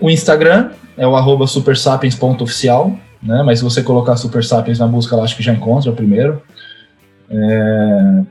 O 0.00 0.10
Instagram 0.10 0.70
é 0.96 1.06
o 1.06 1.14
arroba 1.14 1.46
supersapiens.oficial, 1.46 2.92
né? 3.22 3.42
mas 3.44 3.58
se 3.58 3.64
você 3.64 3.82
colocar 3.82 4.16
Super 4.16 4.44
Sapiens 4.44 4.78
na 4.78 4.86
busca, 4.86 5.14
eu 5.14 5.22
acho 5.22 5.36
que 5.36 5.42
já 5.42 5.52
encontra 5.52 5.90
o 5.90 5.94
primeiro. 5.94 6.40
É, 7.30 8.22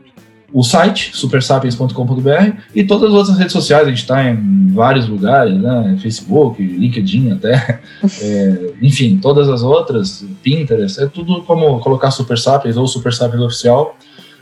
o 0.53 0.63
site, 0.63 1.11
supersapiens.com.br, 1.13 2.61
e 2.73 2.83
todas 2.83 3.09
as 3.09 3.15
outras 3.15 3.37
redes 3.37 3.53
sociais, 3.53 3.85
a 3.85 3.89
gente 3.89 3.99
está 4.01 4.23
em 4.23 4.67
vários 4.71 5.07
lugares, 5.07 5.59
né? 5.59 5.97
Facebook, 6.01 6.63
LinkedIn 6.63 7.31
até, 7.31 7.81
é, 8.21 8.73
enfim, 8.81 9.19
todas 9.21 9.49
as 9.49 9.61
outras, 9.61 10.25
Pinterest, 10.41 11.01
é 11.01 11.07
tudo 11.07 11.43
como 11.43 11.79
colocar 11.79 12.11
Super 12.11 12.37
Sapiens 12.37 12.77
ou 12.77 12.87
Super 12.87 13.13
Sapiens 13.13 13.41
Oficial, 13.41 13.95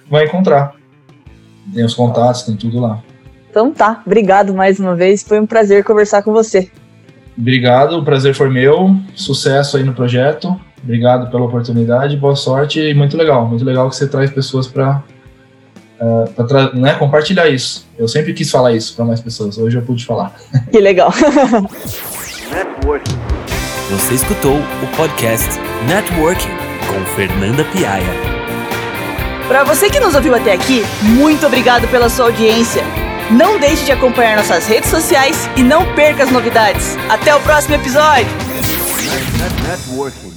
vai 0.10 0.26
encontrar. 0.26 0.74
Tem 1.74 1.84
os 1.84 1.96
contatos, 1.96 2.44
tem 2.44 2.56
tudo 2.56 2.80
lá. 2.80 3.02
Então 3.50 3.72
tá, 3.72 4.04
obrigado 4.06 4.54
mais 4.54 4.80
uma 4.80 4.96
vez, 4.96 5.24
foi 5.24 5.40
um 5.40 5.48
prazer 5.48 5.84
conversar 5.84 6.22
com 6.22 6.32
você. 6.32 6.70
Obrigado, 7.38 7.98
o 7.98 8.04
prazer 8.04 8.34
foi 8.36 8.50
meu, 8.50 8.96
sucesso 9.14 9.76
aí 9.76 9.84
no 9.84 9.94
projeto, 9.94 10.58
obrigado 10.82 11.30
pela 11.32 11.46
oportunidade, 11.46 12.16
boa 12.16 12.36
sorte 12.36 12.80
e 12.80 12.94
muito 12.94 13.18
legal, 13.18 13.48
muito 13.48 13.66
legal 13.66 13.90
que 13.90 13.96
você 13.96 14.08
traz 14.08 14.30
pessoas 14.30 14.68
para 14.68 15.04
uh, 16.00 16.24
é, 16.38 16.44
para 16.44 16.74
né, 16.74 16.94
compartilhar 16.96 17.48
isso. 17.48 17.88
Eu 17.98 18.08
sempre 18.08 18.34
quis 18.34 18.50
falar 18.50 18.74
isso 18.74 18.96
para 18.96 19.06
mais 19.06 19.22
pessoas, 19.22 19.58
hoje 19.58 19.78
eu 19.78 19.82
pude 19.82 20.06
falar. 20.06 20.36
Que 20.72 20.80
legal. 20.80 21.12
Você 23.92 24.14
escutou 24.16 24.58
o 24.58 24.98
podcast 24.98 25.50
Networking 25.88 26.50
com 26.88 27.06
Fernanda 27.16 27.64
Piaia. 27.66 28.36
Para 29.48 29.64
você 29.64 29.90
que 29.90 30.00
nos 30.00 30.16
ouviu 30.16 30.34
até 30.36 30.54
aqui, 30.54 30.84
muito 31.02 31.46
obrigado 31.46 31.88
pela 31.90 32.10
sua 32.10 32.26
audiência. 32.26 32.84
Não 33.32 33.60
deixe 33.60 33.86
de 33.86 33.92
acompanhar 33.92 34.38
nossas 34.38 34.68
redes 34.68 34.90
sociais 34.90 35.50
e 35.56 35.64
não 35.64 35.94
perca 35.96 36.24
as 36.24 36.32
novidades. 36.32 36.96
Até 37.10 37.36
o 37.36 37.40
próximo 37.42 37.76
episódio! 37.76 38.28
Networking. 39.68 40.35